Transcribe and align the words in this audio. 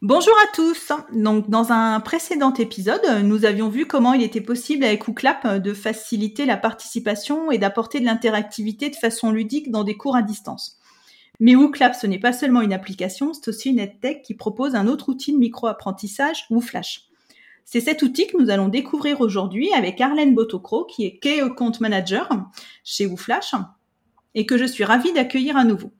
Bonjour 0.00 0.34
à 0.44 0.54
tous. 0.54 0.92
Donc, 1.12 1.50
dans 1.50 1.72
un 1.72 1.98
précédent 1.98 2.54
épisode, 2.54 3.02
nous 3.24 3.44
avions 3.44 3.68
vu 3.68 3.84
comment 3.84 4.12
il 4.12 4.22
était 4.22 4.40
possible 4.40 4.84
avec 4.84 5.08
Ouclap 5.08 5.56
de 5.56 5.74
faciliter 5.74 6.46
la 6.46 6.56
participation 6.56 7.50
et 7.50 7.58
d'apporter 7.58 7.98
de 7.98 8.04
l'interactivité 8.04 8.90
de 8.90 8.94
façon 8.94 9.32
ludique 9.32 9.72
dans 9.72 9.82
des 9.82 9.96
cours 9.96 10.14
à 10.14 10.22
distance. 10.22 10.78
Mais 11.40 11.56
Ouclap, 11.56 11.96
ce 11.96 12.06
n'est 12.06 12.20
pas 12.20 12.32
seulement 12.32 12.60
une 12.60 12.72
application, 12.72 13.34
c'est 13.34 13.48
aussi 13.48 13.70
une 13.70 13.80
EdTech 13.80 14.22
qui 14.22 14.34
propose 14.34 14.76
un 14.76 14.86
autre 14.86 15.08
outil 15.08 15.32
de 15.32 15.38
micro-apprentissage, 15.38 16.46
WooFlash. 16.48 17.08
C'est 17.64 17.80
cet 17.80 18.02
outil 18.02 18.28
que 18.28 18.40
nous 18.40 18.50
allons 18.50 18.68
découvrir 18.68 19.20
aujourd'hui 19.20 19.72
avec 19.74 20.00
Arlène 20.00 20.32
Botocro, 20.32 20.84
qui 20.84 21.06
est 21.06 21.18
Key 21.18 21.40
Account 21.40 21.72
Manager 21.80 22.28
chez 22.84 23.06
WooFlash, 23.06 23.56
et 24.36 24.46
que 24.46 24.58
je 24.58 24.64
suis 24.64 24.84
ravie 24.84 25.12
d'accueillir 25.12 25.56
à 25.56 25.64
nouveau. 25.64 25.90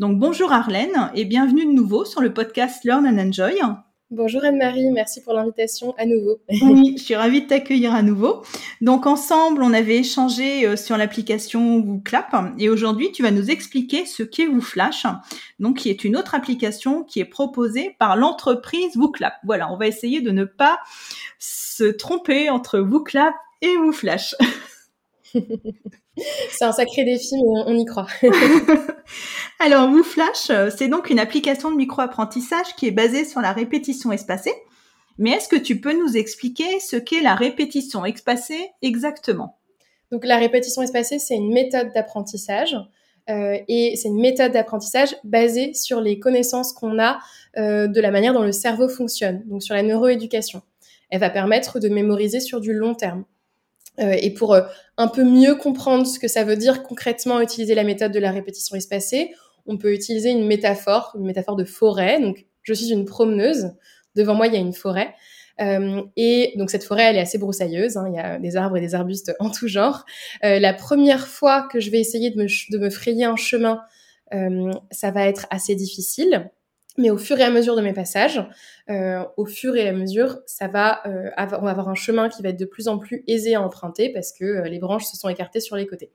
Donc 0.00 0.18
bonjour 0.18 0.50
Arlène 0.50 1.10
et 1.14 1.26
bienvenue 1.26 1.66
de 1.66 1.72
nouveau 1.72 2.06
sur 2.06 2.22
le 2.22 2.32
podcast 2.32 2.84
Learn 2.84 3.06
and 3.06 3.18
Enjoy. 3.18 3.60
Bonjour 4.10 4.42
Anne-Marie, 4.42 4.90
merci 4.92 5.22
pour 5.22 5.34
l'invitation 5.34 5.94
à 5.98 6.06
nouveau. 6.06 6.38
oui, 6.62 6.94
je 6.96 7.02
suis 7.02 7.14
ravie 7.14 7.42
de 7.42 7.46
t'accueillir 7.48 7.94
à 7.94 8.00
nouveau. 8.00 8.40
Donc 8.80 9.06
ensemble, 9.06 9.62
on 9.62 9.74
avait 9.74 9.98
échangé 9.98 10.66
euh, 10.66 10.76
sur 10.76 10.96
l'application 10.96 11.76
WooClap 11.80 12.34
et 12.58 12.70
aujourd'hui, 12.70 13.12
tu 13.12 13.22
vas 13.22 13.30
nous 13.30 13.50
expliquer 13.50 14.06
ce 14.06 14.22
qu'est 14.22 14.46
WooFlash, 14.46 15.04
donc 15.58 15.76
qui 15.76 15.90
est 15.90 16.02
une 16.02 16.16
autre 16.16 16.34
application 16.34 17.04
qui 17.04 17.20
est 17.20 17.26
proposée 17.26 17.94
par 17.98 18.16
l'entreprise 18.16 18.96
WooClap. 18.96 19.34
Voilà, 19.44 19.70
on 19.70 19.76
va 19.76 19.86
essayer 19.86 20.22
de 20.22 20.30
ne 20.30 20.44
pas 20.44 20.78
se 21.38 21.84
tromper 21.84 22.48
entre 22.48 22.80
WooClap 22.80 23.34
et 23.60 23.76
WooFlash. 23.76 24.34
c'est 26.50 26.64
un 26.64 26.72
sacré 26.72 27.04
défi, 27.04 27.34
mais 27.34 27.62
on 27.66 27.76
y 27.76 27.84
croit. 27.84 28.06
Alors, 29.60 29.88
WooFlash, 29.90 30.50
euh, 30.50 30.70
c'est 30.76 30.88
donc 30.88 31.10
une 31.10 31.18
application 31.18 31.70
de 31.70 31.76
micro-apprentissage 31.76 32.74
qui 32.76 32.86
est 32.86 32.92
basée 32.92 33.24
sur 33.24 33.40
la 33.40 33.52
répétition 33.52 34.12
espacée. 34.12 34.54
Mais 35.18 35.30
est-ce 35.30 35.48
que 35.48 35.56
tu 35.56 35.80
peux 35.80 35.92
nous 35.92 36.16
expliquer 36.16 36.80
ce 36.80 36.96
qu'est 36.96 37.20
la 37.20 37.34
répétition 37.34 38.04
espacée 38.04 38.70
exactement? 38.82 39.58
Donc, 40.10 40.24
la 40.24 40.38
répétition 40.38 40.82
espacée, 40.82 41.18
c'est 41.18 41.36
une 41.36 41.52
méthode 41.52 41.92
d'apprentissage. 41.94 42.76
Euh, 43.28 43.58
et 43.68 43.94
c'est 43.96 44.08
une 44.08 44.20
méthode 44.20 44.52
d'apprentissage 44.52 45.14
basée 45.24 45.74
sur 45.74 46.00
les 46.00 46.18
connaissances 46.18 46.72
qu'on 46.72 46.98
a 46.98 47.18
euh, 47.58 47.86
de 47.86 48.00
la 48.00 48.10
manière 48.10 48.32
dont 48.32 48.42
le 48.42 48.52
cerveau 48.52 48.88
fonctionne, 48.88 49.42
donc 49.46 49.62
sur 49.62 49.74
la 49.74 49.82
neuroéducation. 49.82 50.62
Elle 51.10 51.20
va 51.20 51.30
permettre 51.30 51.78
de 51.80 51.88
mémoriser 51.88 52.40
sur 52.40 52.60
du 52.60 52.72
long 52.72 52.94
terme. 52.94 53.24
Euh, 53.98 54.16
et 54.20 54.30
pour 54.30 54.54
euh, 54.54 54.62
un 54.96 55.08
peu 55.08 55.24
mieux 55.24 55.54
comprendre 55.54 56.06
ce 56.06 56.18
que 56.18 56.28
ça 56.28 56.44
veut 56.44 56.56
dire 56.56 56.82
concrètement 56.82 57.40
utiliser 57.40 57.74
la 57.74 57.84
méthode 57.84 58.12
de 58.12 58.18
la 58.18 58.30
répétition 58.30 58.76
espacée, 58.76 59.34
on 59.66 59.76
peut 59.76 59.92
utiliser 59.92 60.30
une 60.30 60.46
métaphore, 60.46 61.12
une 61.18 61.26
métaphore 61.26 61.56
de 61.56 61.64
forêt. 61.64 62.20
Donc, 62.20 62.46
je 62.62 62.72
suis 62.72 62.90
une 62.90 63.04
promeneuse. 63.04 63.72
Devant 64.14 64.34
moi, 64.34 64.46
il 64.46 64.54
y 64.54 64.56
a 64.56 64.60
une 64.60 64.72
forêt. 64.72 65.14
Euh, 65.60 66.02
et 66.16 66.54
donc 66.56 66.70
cette 66.70 66.84
forêt, 66.84 67.02
elle 67.04 67.16
est 67.16 67.20
assez 67.20 67.36
broussailleuse. 67.36 67.98
Hein. 67.98 68.06
il 68.08 68.14
y 68.14 68.18
a 68.18 68.38
des 68.38 68.56
arbres 68.56 68.78
et 68.78 68.80
des 68.80 68.94
arbustes 68.94 69.34
en 69.40 69.50
tout 69.50 69.68
genre. 69.68 70.06
la 70.42 70.72
première 70.72 71.26
fois 71.26 71.68
que 71.70 71.80
je 71.80 71.90
vais 71.90 72.00
essayer 72.00 72.30
de 72.30 72.42
me, 72.42 72.46
de 72.46 72.78
me 72.78 72.88
frayer 72.88 73.24
un 73.24 73.36
chemin, 73.36 73.82
ça 74.90 75.10
va 75.10 75.26
être 75.26 75.46
assez 75.50 75.74
difficile. 75.74 76.50
Mais 77.00 77.08
au 77.10 77.16
fur 77.16 77.38
et 77.40 77.42
à 77.42 77.50
mesure 77.50 77.76
de 77.76 77.80
mes 77.80 77.94
passages, 77.94 78.44
euh, 78.90 79.24
au 79.38 79.46
fur 79.46 79.74
et 79.74 79.88
à 79.88 79.92
mesure, 79.92 80.38
ça 80.44 80.68
va, 80.68 81.00
euh, 81.06 81.30
on 81.38 81.64
va 81.64 81.70
avoir 81.70 81.88
un 81.88 81.94
chemin 81.94 82.28
qui 82.28 82.42
va 82.42 82.50
être 82.50 82.60
de 82.60 82.66
plus 82.66 82.88
en 82.88 82.98
plus 82.98 83.24
aisé 83.26 83.54
à 83.54 83.62
emprunter 83.62 84.10
parce 84.10 84.32
que 84.32 84.44
euh, 84.44 84.68
les 84.68 84.78
branches 84.78 85.06
se 85.06 85.16
sont 85.16 85.30
écartées 85.30 85.60
sur 85.60 85.76
les 85.76 85.86
côtés. 85.86 86.10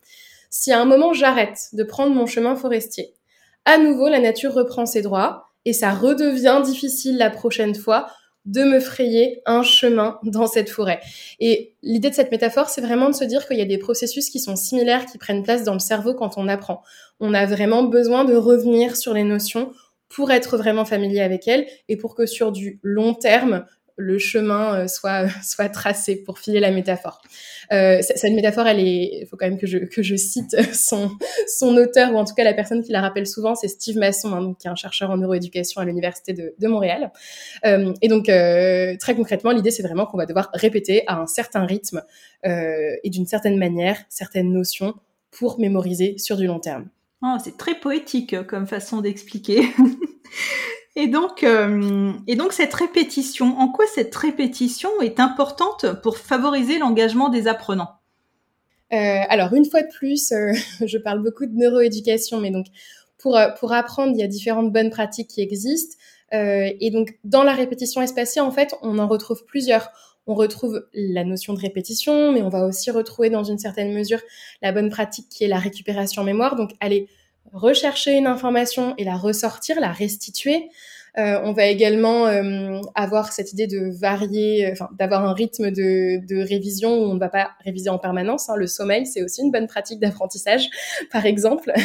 Si 0.51 0.72
à 0.72 0.79
un 0.79 0.85
moment 0.85 1.12
j'arrête 1.12 1.69
de 1.74 1.84
prendre 1.84 2.13
mon 2.13 2.28
chemin 2.28 2.56
forestier, 2.56 3.13
à 3.66 3.79
nouveau 3.79 4.09
la 4.09 4.19
nature 4.19 4.53
reprend 4.53 4.85
ses 4.85 5.01
droits 5.01 5.50
et 5.66 5.74
ça 5.74 5.91
redevient 5.91 6.62
difficile 6.63 7.18
la 7.18 7.31
prochaine 7.31 7.74
fois 7.74 8.07
de 8.45 8.63
me 8.63 8.79
frayer 8.79 9.41
un 9.47 9.63
chemin 9.63 10.19
dans 10.22 10.45
cette 10.45 10.69
forêt. 10.69 11.00
Et 11.40 11.74
l'idée 11.81 12.12
de 12.12 12.16
cette 12.16 12.29
métaphore, 12.31 12.69
c'est 12.69 12.81
vraiment 12.81 13.09
de 13.09 13.16
se 13.16 13.24
dire 13.24 13.47
qu'il 13.47 13.57
y 13.57 13.62
a 13.62 13.66
des 13.66 13.79
processus 13.79 14.29
qui 14.29 14.40
sont 14.40 14.56
similaires, 14.56 15.07
qui 15.07 15.18
prennent 15.18 15.41
place 15.41 15.63
dans 15.63 15.74
le 15.74 15.79
cerveau 15.79 16.13
quand 16.13 16.38
on 16.38 16.47
apprend. 16.47 16.84
On 17.19 17.34
a 17.34 17.47
vraiment 17.47 17.81
besoin 17.81 18.24
de 18.24 18.35
revenir 18.35 18.95
sur 18.95 19.16
les 19.16 19.24
notions 19.24 19.72
pour 20.10 20.32
être 20.32 20.58
vraiment 20.58 20.86
familier 20.86 21.22
avec 21.22 21.48
elle 21.48 21.66
et 21.90 21.98
pour 21.98 22.16
que 22.16 22.26
sur 22.26 22.52
du 22.52 22.80
long 22.84 23.14
terme, 23.14 23.66
le 23.98 24.20
chemin 24.20 24.82
euh, 24.82 24.88
soit 24.88 25.28
soit 25.44 25.70
tracé 25.70 26.18
pour 26.18 26.40
filer 26.40 26.60
la 26.60 26.72
métaphore. 26.72 27.22
Euh, 27.72 28.02
cette 28.02 28.34
métaphore, 28.34 28.68
elle 28.68 28.80
est, 28.80 29.22
il 29.22 29.28
faut 29.28 29.38
quand 29.38 29.48
même 29.48 29.58
que 29.58 29.68
je 29.68 29.78
que 29.78 30.04
je 30.04 30.16
cite 30.16 30.56
son 30.74 31.12
son 31.48 31.76
auteur 31.78 32.14
ou 32.14 32.18
en 32.18 32.26
tout 32.26 32.34
cas 32.34 32.44
la 32.44 32.54
personne 32.54 32.84
qui 32.84 32.92
la 32.92 33.02
rappelle 33.02 33.28
souvent, 33.28 33.56
c'est 33.56 33.68
Steve 33.68 33.98
Masson, 33.98 34.34
hein, 34.34 34.56
qui 34.60 34.68
est 34.68 34.70
un 34.70 34.76
chercheur 34.76 35.10
en 35.10 35.18
neuroéducation 35.18 35.82
à 35.82 35.86
l'université 35.86 36.34
de, 36.34 36.54
de 36.58 36.68
Montréal. 36.68 37.12
Euh, 37.66 37.94
et 38.02 38.08
donc 38.08 38.30
euh, 38.30 38.96
très 39.00 39.16
concrètement, 39.16 39.52
l'idée 39.52 39.72
c'est 39.72 39.84
vraiment 39.84 40.06
qu'on 40.06 40.18
va 40.18 40.26
devoir 40.26 40.50
répéter 40.54 41.04
à 41.08 41.20
un 41.20 41.28
certain 41.28 41.66
rythme 41.66 42.04
euh, 42.46 42.96
et 43.04 43.10
d'une 43.10 43.26
certaine 43.26 43.58
manière 43.58 43.98
certaines 44.10 44.52
notions 44.52 44.94
pour 45.32 45.60
mémoriser 45.60 46.18
sur 46.18 46.38
du 46.38 46.48
long 46.48 46.60
terme. 46.60 46.90
Oh, 47.22 47.38
c'est 47.44 47.58
très 47.58 47.76
poétique 47.76 48.34
euh, 48.34 48.44
comme 48.44 48.68
façon 48.68 49.02
d'expliquer. 49.02 49.64
et 50.96 51.08
donc, 51.08 51.44
euh, 51.44 52.12
et 52.28 52.36
donc 52.36 52.53
cette 52.53 52.74
répétition, 52.74 53.58
en 53.58 53.70
quoi 53.70 53.86
cette 53.94 54.16
répétition 54.16 54.90
est 55.02 55.20
importante 55.20 55.86
pour 56.02 56.18
favoriser 56.18 56.78
l'engagement 56.78 57.30
des 57.30 57.48
apprenants? 57.48 57.96
Euh, 58.94 59.22
Alors 59.30 59.54
une 59.54 59.66
fois 59.66 59.81
de 59.81 59.92
plus, 59.98 60.31
je 60.86 60.98
parle 60.98 61.24
beaucoup 61.24 61.46
de 61.46 61.56
neuroéducation, 61.56 62.40
mais 62.40 62.52
donc 62.52 62.68
pour 63.18 63.74
apprendre, 63.74 64.12
il 64.14 64.20
y 64.20 64.24
a 64.24 64.28
différentes 64.28 64.72
bonnes 64.72 64.92
pratiques 64.92 65.30
qui 65.30 65.42
existent. 65.42 65.98
et 66.31 66.92
donc 66.92 67.18
dans 67.24 67.42
la 67.42 67.54
répétition 67.54 68.04
espacée, 68.04 68.40
en 68.40 68.52
fait, 68.52 68.75
on 68.84 69.00
en 69.00 69.08
retrouve 69.08 69.46
plusieurs 69.46 69.90
on 70.28 70.34
retrouve 70.34 70.88
la 70.94 71.24
notion 71.24 71.53
de 71.53 71.59
répétition, 71.59 72.31
mais 72.31 72.41
on 72.41 72.50
va 72.50 72.66
aussi 72.66 72.91
retrouver 72.91 73.30
dans 73.30 73.44
une 73.44 73.59
certaine 73.59 73.94
mesure 73.94 74.22
la 74.62 74.72
bonne 74.72 74.90
pratique 74.90 75.30
qui 75.30 75.44
est 75.44 75.47
la 75.47 75.59
récupération 75.59 76.24
mémoire. 76.24 76.56
Donc 76.56 76.72
aller 76.80 77.08
rechercher 77.53 78.18
une 78.18 78.28
information 78.28 78.96
et 78.97 79.03
la 79.03 79.16
ressortir, 79.16 79.80
la 79.80 79.91
restituer. 79.91 80.69
Euh, 81.18 81.40
on 81.44 81.53
va 81.53 81.68
également 81.68 82.28
euh, 82.28 82.81
avoir 82.94 83.31
cette 83.31 83.53
idée 83.53 83.68
de 83.68 83.90
varier, 83.97 84.69
enfin 84.72 84.90
d'avoir 84.97 85.24
un 85.24 85.34
rythme 85.34 85.72
de, 85.72 86.44
révision 86.44 86.94
où 86.94 87.03
on 87.06 87.13
ne 87.13 87.19
va 87.19 87.30
pas 87.30 87.52
réviser 87.63 87.90
en 87.90 88.00
permanence. 88.00 88.50
Hein. 88.50 88.56
Le 88.57 88.68
sommeil, 88.68 89.06
c'est 89.06 89.24
aussi 89.24 89.42
une 89.42 89.52
bonne 89.52 89.68
pratique 89.68 90.00
d'apprentissage, 90.00 90.69
par 91.12 91.25
exemple. 91.25 91.72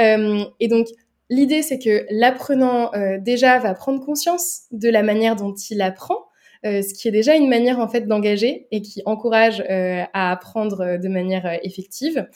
Euh, 0.00 0.44
et 0.60 0.68
donc 0.68 0.86
l'idée, 1.28 1.62
c'est 1.62 1.78
que 1.78 2.06
l'apprenant 2.10 2.92
déjà 3.18 3.58
va 3.58 3.74
prendre 3.74 4.04
conscience 4.04 4.62
de 4.70 4.88
la 4.88 5.02
manière 5.02 5.34
dont 5.34 5.54
il 5.54 5.82
apprend 5.82 6.18
euh, 6.18 6.27
ce 6.64 6.94
qui 6.94 7.08
est 7.08 7.12
déjà 7.12 7.34
une 7.34 7.48
manière 7.48 7.78
en 7.78 7.88
fait 7.88 8.02
d'engager 8.02 8.66
et 8.70 8.82
qui 8.82 9.02
encourage 9.06 9.62
euh, 9.70 10.02
à 10.12 10.32
apprendre 10.32 10.80
euh, 10.80 10.98
de 10.98 11.08
manière 11.08 11.58
effective. 11.62 12.28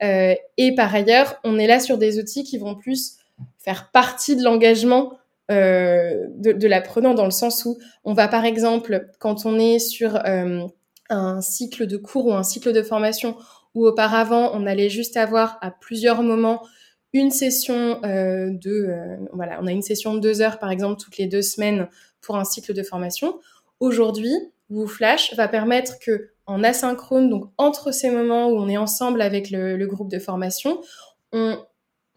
et 0.00 0.74
par 0.74 0.94
ailleurs, 0.94 1.40
on 1.44 1.58
est 1.58 1.66
là 1.66 1.80
sur 1.80 1.98
des 1.98 2.18
outils 2.18 2.44
qui 2.44 2.58
vont 2.58 2.74
plus 2.74 3.16
faire 3.58 3.90
partie 3.92 4.36
de 4.36 4.42
l'engagement 4.42 5.12
de, 5.48 6.66
l'apprenant 6.68 7.12
dans 7.12 7.24
le 7.24 7.32
sens 7.32 7.64
où 7.64 7.76
on 8.04 8.12
va 8.12 8.28
par 8.28 8.44
exemple, 8.44 9.08
quand 9.18 9.46
on 9.46 9.58
est 9.58 9.80
sur 9.80 10.16
un 11.10 11.40
cycle 11.40 11.86
de 11.86 11.96
cours 11.96 12.26
ou 12.26 12.32
un 12.32 12.44
cycle 12.44 12.72
de 12.72 12.82
formation 12.82 13.36
où 13.74 13.86
auparavant 13.86 14.50
on 14.54 14.66
allait 14.66 14.88
juste 14.88 15.16
avoir 15.16 15.58
à 15.60 15.70
plusieurs 15.70 16.22
moments 16.22 16.62
une 17.12 17.30
session 17.30 18.00
euh, 18.04 18.50
de 18.50 18.94
voilà 19.32 19.58
on 19.60 19.66
a 19.66 19.72
une 19.72 19.82
session 19.82 20.14
de 20.14 20.20
deux 20.20 20.40
heures 20.40 20.58
par 20.58 20.70
exemple 20.70 21.00
toutes 21.00 21.18
les 21.18 21.26
deux 21.26 21.42
semaines 21.42 21.88
pour 22.20 22.36
un 22.36 22.44
cycle 22.44 22.72
de 22.72 22.82
formation 22.82 23.40
Aujourd'hui, 23.80 24.34
WooFlash 24.70 25.34
va 25.34 25.48
permettre 25.48 25.98
que 25.98 26.30
en 26.46 26.62
asynchrone, 26.64 27.30
donc 27.30 27.50
entre 27.58 27.92
ces 27.92 28.10
moments 28.10 28.48
où 28.48 28.58
on 28.58 28.68
est 28.68 28.76
ensemble 28.76 29.22
avec 29.22 29.50
le, 29.50 29.84
groupe 29.86 30.10
de 30.10 30.18
formation, 30.18 30.80
on 31.32 31.58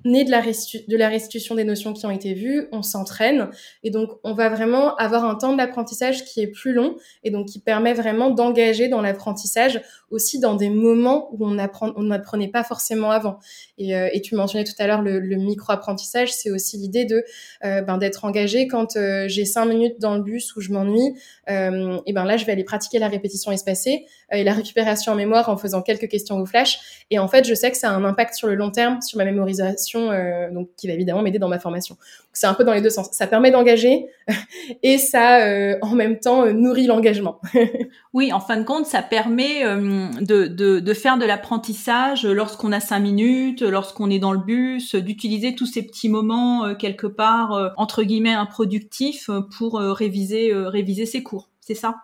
né 0.05 0.23
de 0.23 0.31
la, 0.31 0.41
de 0.41 0.97
la 0.97 1.09
restitution 1.09 1.55
des 1.55 1.63
notions 1.63 1.94
qui 1.94 2.05
ont 2.05 2.11
été 2.11 2.33
vues, 2.33 2.67
on 2.71 2.81
s'entraîne 2.81 3.50
et 3.83 3.89
donc 3.89 4.09
on 4.23 4.33
va 4.33 4.50
vraiment 4.50 4.95
avoir 4.95 5.25
un 5.25 5.35
temps 5.35 5.55
d'apprentissage 5.55 6.25
qui 6.25 6.41
est 6.41 6.47
plus 6.47 6.73
long 6.73 6.95
et 7.23 7.31
donc 7.31 7.47
qui 7.47 7.59
permet 7.59 7.94
vraiment 7.94 8.29
d'engager 8.29 8.88
dans 8.88 9.01
l'apprentissage 9.01 9.81
aussi 10.09 10.39
dans 10.39 10.55
des 10.55 10.69
moments 10.69 11.29
où 11.33 11.45
on 11.45 11.57
apprend, 11.57 11.91
on 11.95 12.03
n'apprenait 12.03 12.50
pas 12.50 12.63
forcément 12.63 13.11
avant. 13.11 13.39
Et, 13.77 13.95
euh, 13.95 14.09
et 14.13 14.21
tu 14.21 14.35
mentionnais 14.35 14.63
tout 14.63 14.73
à 14.79 14.88
l'heure 14.88 15.01
le, 15.01 15.19
le 15.19 15.35
micro-apprentissage, 15.38 16.31
c'est 16.31 16.51
aussi 16.51 16.77
l'idée 16.77 17.05
de 17.05 17.23
euh, 17.63 17.81
ben, 17.81 17.97
d'être 17.97 18.25
engagé 18.25 18.67
quand 18.67 18.95
euh, 18.95 19.25
j'ai 19.27 19.45
cinq 19.45 19.65
minutes 19.65 20.00
dans 20.00 20.15
le 20.15 20.21
bus 20.21 20.55
où 20.55 20.61
je 20.61 20.71
m'ennuie, 20.71 21.13
et 21.47 22.13
ben 22.13 22.25
là 22.25 22.38
je 22.38 22.45
vais 22.45 22.51
aller 22.51 22.63
pratiquer 22.63 23.00
la 23.00 23.07
répétition 23.07 23.51
espacée 23.51 24.05
et 24.31 24.44
la 24.44 24.53
récupération 24.53 25.11
en 25.11 25.15
mémoire 25.15 25.50
en 25.50 25.57
faisant 25.57 25.81
quelques 25.81 26.07
questions 26.07 26.39
au 26.39 26.45
flash. 26.45 27.05
Et 27.11 27.19
en 27.19 27.27
fait, 27.27 27.45
je 27.45 27.53
sais 27.53 27.71
que 27.71 27.77
ça 27.77 27.89
a 27.89 27.94
un 27.94 28.03
impact 28.03 28.33
sur 28.33 28.47
le 28.47 28.55
long 28.55 28.71
terme, 28.71 29.01
sur 29.01 29.17
ma 29.17 29.25
mémorisation, 29.25 29.92
donc 29.99 30.69
qui 30.77 30.87
va 30.87 30.93
évidemment 30.93 31.21
m'aider 31.21 31.39
dans 31.39 31.49
ma 31.49 31.59
formation. 31.59 31.97
C'est 32.33 32.47
un 32.47 32.53
peu 32.53 32.63
dans 32.63 32.73
les 32.73 32.81
deux 32.81 32.89
sens. 32.89 33.09
Ça 33.11 33.27
permet 33.27 33.51
d'engager 33.51 34.07
et 34.83 34.97
ça, 34.97 35.39
en 35.81 35.95
même 35.95 36.19
temps, 36.19 36.51
nourrit 36.51 36.87
l'engagement. 36.87 37.39
oui, 38.13 38.33
en 38.33 38.39
fin 38.39 38.57
de 38.57 38.63
compte, 38.63 38.85
ça 38.85 39.01
permet 39.01 39.63
de, 39.63 40.47
de, 40.47 40.79
de 40.79 40.93
faire 40.93 41.17
de 41.17 41.25
l'apprentissage 41.25 42.25
lorsqu'on 42.25 42.71
a 42.71 42.79
cinq 42.79 42.99
minutes, 42.99 43.61
lorsqu'on 43.61 44.09
est 44.09 44.19
dans 44.19 44.31
le 44.31 44.39
bus, 44.39 44.95
d'utiliser 44.95 45.55
tous 45.55 45.65
ces 45.65 45.83
petits 45.83 46.09
moments 46.09 46.65
euh, 46.65 46.75
quelque 46.75 47.07
part 47.07 47.53
euh, 47.53 47.69
entre 47.77 48.03
guillemets 48.03 48.33
improductifs 48.33 49.29
pour 49.57 49.79
euh, 49.79 49.93
réviser 49.93 50.53
réviser 50.53 51.05
ses 51.05 51.23
cours. 51.23 51.49
C'est 51.61 51.75
ça? 51.75 51.95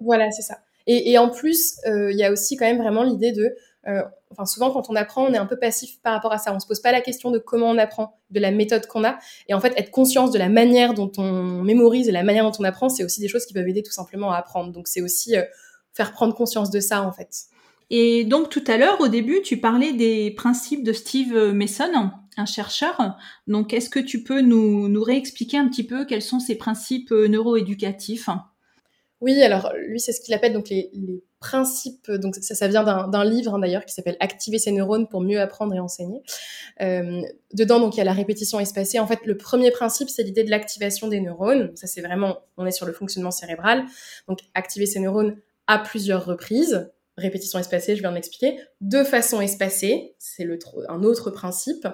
Voilà, 0.00 0.30
c'est 0.30 0.42
ça. 0.42 0.58
Et, 0.86 1.12
et, 1.12 1.18
en 1.18 1.30
plus, 1.30 1.78
il 1.86 2.16
y 2.16 2.24
a 2.24 2.30
aussi 2.30 2.56
quand 2.56 2.66
même 2.66 2.78
vraiment 2.78 3.04
l'idée 3.04 3.32
de 3.32 3.54
enfin 4.34 4.46
souvent 4.46 4.70
quand 4.70 4.90
on 4.90 4.96
apprend, 4.96 5.24
on 5.24 5.32
est 5.32 5.38
un 5.38 5.46
peu 5.46 5.58
passif 5.58 6.00
par 6.02 6.12
rapport 6.12 6.32
à 6.32 6.38
ça. 6.38 6.54
On 6.54 6.60
se 6.60 6.66
pose 6.66 6.80
pas 6.80 6.92
la 6.92 7.00
question 7.00 7.30
de 7.30 7.38
comment 7.38 7.70
on 7.70 7.78
apprend, 7.78 8.18
de 8.30 8.40
la 8.40 8.50
méthode 8.50 8.86
qu'on 8.86 9.04
a, 9.04 9.18
et 9.48 9.54
en 9.54 9.60
fait 9.60 9.72
être 9.76 9.90
conscience 9.90 10.30
de 10.30 10.38
la 10.38 10.48
manière 10.48 10.94
dont 10.94 11.10
on 11.18 11.62
mémorise 11.62 12.08
et 12.08 12.12
la 12.12 12.22
manière 12.24 12.44
dont 12.44 12.56
on 12.58 12.64
apprend, 12.64 12.88
c'est 12.88 13.04
aussi 13.04 13.20
des 13.20 13.28
choses 13.28 13.46
qui 13.46 13.54
peuvent 13.54 13.68
aider 13.68 13.82
tout 13.82 13.92
simplement 13.92 14.32
à 14.32 14.36
apprendre. 14.36 14.72
Donc 14.72 14.88
c'est 14.88 15.00
aussi 15.00 15.34
faire 15.92 16.12
prendre 16.12 16.34
conscience 16.34 16.70
de 16.70 16.80
ça 16.80 17.02
en 17.02 17.12
fait. 17.12 17.46
Et 17.90 18.24
donc 18.24 18.48
tout 18.50 18.64
à 18.66 18.76
l'heure, 18.76 19.00
au 19.00 19.08
début, 19.08 19.42
tu 19.42 19.58
parlais 19.58 19.92
des 19.92 20.30
principes 20.30 20.82
de 20.82 20.92
Steve 20.92 21.52
Mason, 21.52 22.10
un 22.36 22.46
chercheur. 22.46 23.16
Donc 23.46 23.72
est-ce 23.72 23.90
que 23.90 24.00
tu 24.00 24.22
peux 24.22 24.40
nous, 24.40 24.88
nous 24.88 25.02
réexpliquer 25.02 25.58
un 25.58 25.68
petit 25.68 25.84
peu 25.84 26.04
quels 26.04 26.22
sont 26.22 26.40
ces 26.40 26.56
principes 26.56 27.10
neuroéducatifs? 27.10 28.28
Oui, 29.20 29.40
alors 29.42 29.72
lui, 29.86 30.00
c'est 30.00 30.12
ce 30.12 30.20
qu'il 30.20 30.34
appelle 30.34 30.52
donc 30.52 30.68
les, 30.68 30.90
les, 30.92 31.22
principes. 31.44 32.10
Donc 32.10 32.36
ça, 32.36 32.68
vient 32.68 32.82
d'un 32.82 33.24
livre 33.24 33.54
hein, 33.54 33.58
d'ailleurs 33.58 33.84
qui 33.84 33.92
s'appelle 33.92 34.16
Activer 34.18 34.58
ses 34.58 34.72
neurones 34.72 35.06
pour 35.06 35.20
mieux 35.20 35.40
apprendre 35.40 35.74
et 35.74 35.78
enseigner. 35.78 36.22
Euh, 36.80 37.20
dedans, 37.52 37.80
donc 37.80 37.94
il 37.94 37.98
y 37.98 38.00
a 38.00 38.04
la 38.04 38.14
répétition 38.14 38.58
espacée. 38.60 38.98
En 38.98 39.06
fait, 39.06 39.20
le 39.26 39.36
premier 39.36 39.70
principe, 39.70 40.08
c'est 40.08 40.22
l'idée 40.22 40.42
de 40.42 40.50
l'activation 40.50 41.06
des 41.06 41.20
neurones. 41.20 41.70
Ça, 41.76 41.86
c'est 41.86 42.00
vraiment, 42.00 42.38
on 42.56 42.64
est 42.64 42.70
sur 42.70 42.86
le 42.86 42.94
fonctionnement 42.94 43.30
cérébral. 43.30 43.84
Donc 44.26 44.38
activer 44.54 44.86
ses 44.86 45.00
neurones 45.00 45.36
à 45.66 45.78
plusieurs 45.78 46.24
reprises, 46.24 46.90
répétition 47.18 47.58
espacée, 47.58 47.94
je 47.94 48.00
viens 48.00 48.10
de 48.10 48.14
m'expliquer, 48.14 48.58
de 48.80 49.04
façon 49.04 49.40
espacée, 49.42 50.14
c'est 50.18 50.48
un 50.88 51.02
autre 51.02 51.30
principe. 51.30 51.86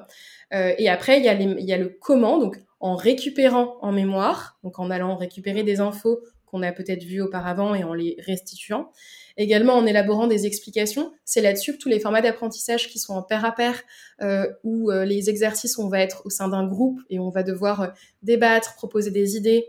Euh, 0.54 0.72
et 0.78 0.88
après, 0.88 1.18
il 1.18 1.24
y, 1.24 1.60
il 1.60 1.68
y 1.68 1.72
a 1.72 1.76
le 1.76 1.88
comment, 1.88 2.38
donc 2.38 2.56
en 2.78 2.94
récupérant 2.94 3.76
en 3.82 3.92
mémoire, 3.92 4.58
donc 4.62 4.78
en 4.78 4.90
allant 4.90 5.16
récupérer 5.16 5.64
des 5.64 5.80
infos 5.80 6.20
qu'on 6.50 6.62
a 6.62 6.72
peut-être 6.72 7.04
vues 7.04 7.20
auparavant 7.20 7.74
et 7.74 7.84
en 7.84 7.94
les 7.94 8.16
restituant. 8.26 8.90
Également 9.36 9.74
en 9.74 9.86
élaborant 9.86 10.26
des 10.26 10.46
explications. 10.46 11.12
C'est 11.24 11.40
là-dessus 11.40 11.74
que 11.74 11.78
tous 11.78 11.88
les 11.88 12.00
formats 12.00 12.20
d'apprentissage 12.20 12.88
qui 12.88 12.98
sont 12.98 13.14
en 13.14 13.22
pair 13.22 13.44
à 13.44 13.52
pair, 13.52 13.80
euh, 14.20 14.46
où 14.64 14.90
euh, 14.90 15.04
les 15.04 15.30
exercices, 15.30 15.78
on 15.78 15.88
va 15.88 16.00
être 16.00 16.22
au 16.26 16.30
sein 16.30 16.48
d'un 16.48 16.66
groupe 16.66 17.00
et 17.08 17.18
on 17.18 17.30
va 17.30 17.42
devoir 17.42 17.80
euh, 17.80 17.88
débattre, 18.22 18.74
proposer 18.74 19.10
des 19.10 19.36
idées, 19.36 19.66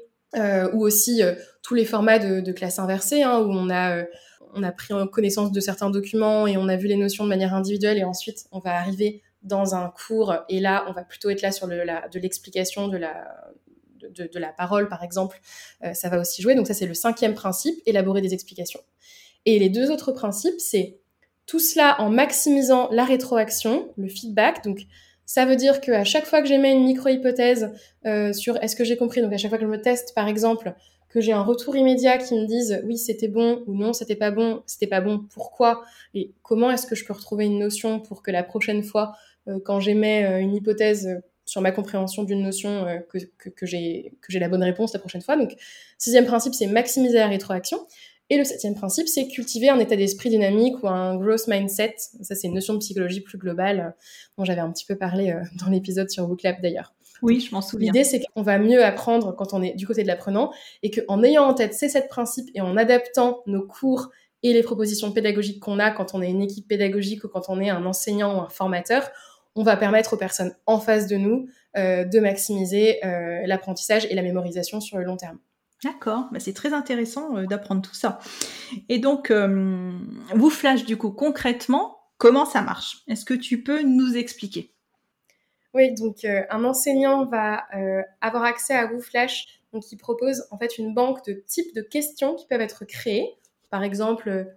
ou 0.74 0.86
aussi 0.86 1.22
tous 1.62 1.76
les 1.76 1.84
formats 1.84 2.18
de, 2.18 2.52
classe 2.54 2.80
inversée, 2.80 3.22
hein, 3.22 3.40
où 3.40 3.52
on 3.52 3.70
a, 3.70 4.06
on 4.54 4.64
a 4.64 4.72
pris 4.72 4.94
connaissance 5.12 5.52
de 5.52 5.60
certains 5.60 5.90
documents 5.90 6.48
et 6.48 6.56
on 6.56 6.70
a 6.70 6.78
vu 6.78 6.88
les 6.88 6.96
notions 6.96 7.26
de 7.26 7.30
manière 7.30 7.54
individuelle, 7.54 7.98
et 7.98 8.06
ensuite 8.06 8.46
on 8.54 8.60
va 8.60 8.78
arriver 8.78 9.24
dans 9.42 9.76
un 9.76 9.90
cours, 9.90 10.34
et 10.48 10.62
là 10.62 10.86
on 10.88 10.94
va 10.94 11.04
plutôt 11.04 11.30
être 11.30 11.42
là 11.42 11.52
sur 11.52 11.68
le, 11.68 11.84
la, 11.84 12.08
de 12.08 12.18
l'explication, 12.18 12.88
de 12.88 12.96
la, 12.96 13.52
de, 14.10 14.40
la 14.40 14.52
parole 14.52 14.88
par 14.90 15.04
exemple, 15.04 15.40
ça 15.94 16.10
va 16.10 16.20
aussi 16.20 16.42
jouer. 16.42 16.56
Donc 16.56 16.68
ça 16.68 16.74
c'est 16.74 16.86
le 16.86 16.94
cinquième 16.94 17.34
principe, 17.34 17.76
élaborer 17.86 18.22
des 18.22 18.34
explications. 18.34 18.80
Et 19.46 19.60
les 19.60 19.70
deux 19.70 19.92
autres 19.92 20.12
principes, 20.12 20.60
c'est 20.60 21.00
tout 21.46 21.60
cela 21.60 22.00
en 22.00 22.10
maximisant 22.10 22.90
la 22.92 23.04
rétroaction, 23.04 23.92
le 23.98 24.08
feedback, 24.08 24.64
donc 24.64 24.86
ça 25.26 25.46
veut 25.46 25.56
dire 25.56 25.82
qu'à 25.82 26.04
chaque 26.04 26.26
fois 26.26 26.42
que 26.42 26.48
j'émets 26.48 26.74
une 26.74 26.84
micro-hypothèse 26.84 27.72
euh, 28.06 28.34
sur 28.34 28.58
est-ce 28.58 28.76
que 28.76 28.84
j'ai 28.84 28.98
compris, 28.98 29.22
donc 29.22 29.34
à 29.34 29.38
chaque 29.38 29.50
fois 29.50 29.58
que 29.58 29.64
je 29.64 29.70
me 29.70 29.82
teste, 29.82 30.14
par 30.14 30.28
exemple, 30.28 30.74
que 31.12 31.20
j'ai 31.20 31.34
un 31.34 31.44
retour 31.44 31.76
immédiat 31.76 32.18
qui 32.18 32.34
me 32.36 32.46
dise 32.46 32.82
oui, 32.86 32.98
c'était 32.98 33.28
bon 33.28 33.64
ou 33.68 33.76
non, 33.76 33.94
c'était 33.94 34.16
pas 34.16 34.32
bon, 34.32 34.64
c'était 34.66 34.88
pas 34.88 35.02
bon, 35.02 35.26
pourquoi 35.34 35.84
et 36.14 36.34
comment 36.42 36.72
est-ce 36.72 36.88
que 36.88 36.96
je 36.96 37.06
peux 37.06 37.14
retrouver 37.14 37.46
une 37.46 37.60
notion 37.60 38.00
pour 38.00 38.24
que 38.24 38.32
la 38.32 38.44
prochaine 38.44 38.84
fois, 38.84 39.14
euh, 39.48 39.60
quand 39.64 39.80
j'émets 39.80 40.26
euh, 40.26 40.40
une 40.40 40.56
hypothèse 40.56 41.08
euh, 41.08 41.20
sur 41.52 41.60
ma 41.60 41.74
compréhension 41.74 42.24
d'une 42.24 42.42
notion, 42.42 42.88
euh, 42.88 43.00
que, 43.10 43.18
que, 43.38 43.50
que 43.50 43.66
j'ai 43.66 44.40
la 44.40 44.48
bonne 44.48 44.64
réponse 44.64 44.94
la 44.94 45.00
prochaine 45.00 45.22
fois. 45.22 45.36
Donc, 45.36 45.52
sixième 45.98 46.26
principe, 46.26 46.54
c'est 46.54 46.66
maximiser 46.66 47.18
la 47.18 47.28
rétroaction. 47.28 47.86
Et 48.30 48.38
le 48.38 48.46
septième 48.46 48.74
principe, 48.74 49.10
c'est 49.10 49.28
cultiver 49.28 49.68
un 49.68 49.78
état 49.78 49.98
d'esprit 49.98 50.30
dynamique 50.30 50.82
ou 50.82 50.88
un 50.88 51.18
growth 51.18 51.50
mindset. 51.50 51.96
Ça, 52.22 52.36
c'est 52.36 52.48
une 52.48 52.54
notion 52.54 52.74
de 52.74 52.80
psychologie 52.80 53.20
plus 53.20 53.38
globale 53.38 53.80
euh, 53.80 54.04
dont 54.38 54.46
j'avais 54.46 54.62
un 54.62 54.72
petit 54.72 54.86
peu 54.86 54.96
parlé 54.96 55.32
euh, 55.32 55.42
dans 55.60 55.70
l'épisode 55.70 56.10
sur 56.10 56.26
Booklab 56.26 56.62
d'ailleurs. 56.62 56.94
Oui, 57.22 57.42
je 57.42 57.54
m'en 57.54 57.62
souviens. 57.62 57.92
L'idée, 57.92 58.06
c'est 58.06 58.22
qu'on 58.34 58.44
va 58.44 58.58
mieux 58.58 58.86
apprendre 58.86 59.36
quand 59.36 59.54
on 59.54 59.62
est 59.62 59.74
du 59.74 59.86
côté 59.86 60.04
de 60.04 60.08
l'apprenant 60.08 60.54
et 60.84 60.90
qu'en 60.90 61.22
ayant 61.22 61.44
en 61.44 61.54
tête 61.54 61.74
ces 61.74 61.90
sept 61.90 62.08
principes 62.08 62.50
et 62.56 62.62
en 62.62 62.78
adaptant 62.78 63.42
nos 63.46 63.68
cours 63.68 64.10
et 64.42 64.54
les 64.54 64.64
propositions 64.64 65.12
pédagogiques 65.12 65.60
qu'on 65.60 65.80
a 65.80 65.92
quand 65.92 66.16
on 66.16 66.22
est 66.22 66.30
une 66.30 66.42
équipe 66.42 66.68
pédagogique 66.70 67.26
ou 67.26 67.28
quand 67.28 67.50
on 67.50 67.60
est 67.60 67.70
un 67.70 67.86
enseignant 67.86 68.38
ou 68.38 68.42
un 68.42 68.50
formateur, 68.50 69.12
on 69.56 69.64
va 69.64 69.78
permettre 69.78 70.14
aux 70.14 70.18
personnes 70.18 70.56
en 70.66 70.80
face 70.80 71.08
de 71.08 71.18
nous 71.18 71.48
euh, 71.78 72.04
de 72.04 72.20
maximiser 72.20 73.04
euh, 73.06 73.46
l'apprentissage 73.46 74.06
et 74.10 74.14
la 74.14 74.22
mémorisation 74.22 74.82
sur 74.82 74.98
le 74.98 75.06
long 75.06 75.18
terme. 75.18 75.40
D'accord, 75.84 76.28
bah 76.32 76.40
c'est 76.40 76.54
très 76.54 76.74
intéressant 76.74 77.38
euh, 77.38 77.46
d'apprendre 77.46 77.82
tout 77.82 77.96
ça. 77.96 78.20
Et 78.90 79.00
donc, 79.00 79.32
vous 79.32 80.50
flash 80.50 80.86
du 80.86 80.98
coup 80.98 81.12
concrètement, 81.12 81.98
comment 82.18 82.46
ça 82.46 82.62
marche? 82.62 83.04
Est-ce 83.08 83.26
que 83.26 83.34
tu 83.34 83.64
peux 83.64 83.82
nous 83.84 84.18
expliquer? 84.18 84.74
Oui, 85.74 85.94
donc 85.94 86.26
un 86.26 86.66
enseignant 86.66 87.26
va 87.26 87.64
avoir 88.20 88.44
accès 88.44 88.76
à 88.76 88.92
WooFlash, 88.92 89.62
donc 89.72 89.90
il 89.94 89.98
propose 89.98 90.46
en 90.52 90.58
fait 90.58 90.78
une 90.78 90.94
banque 90.94 91.26
de 91.26 91.32
types 91.48 91.74
de 91.74 91.82
questions 91.82 92.36
qui 92.36 92.46
peuvent 92.48 92.60
être 92.60 92.84
créées. 92.84 93.34
Par 93.70 93.84
exemple, 93.84 94.54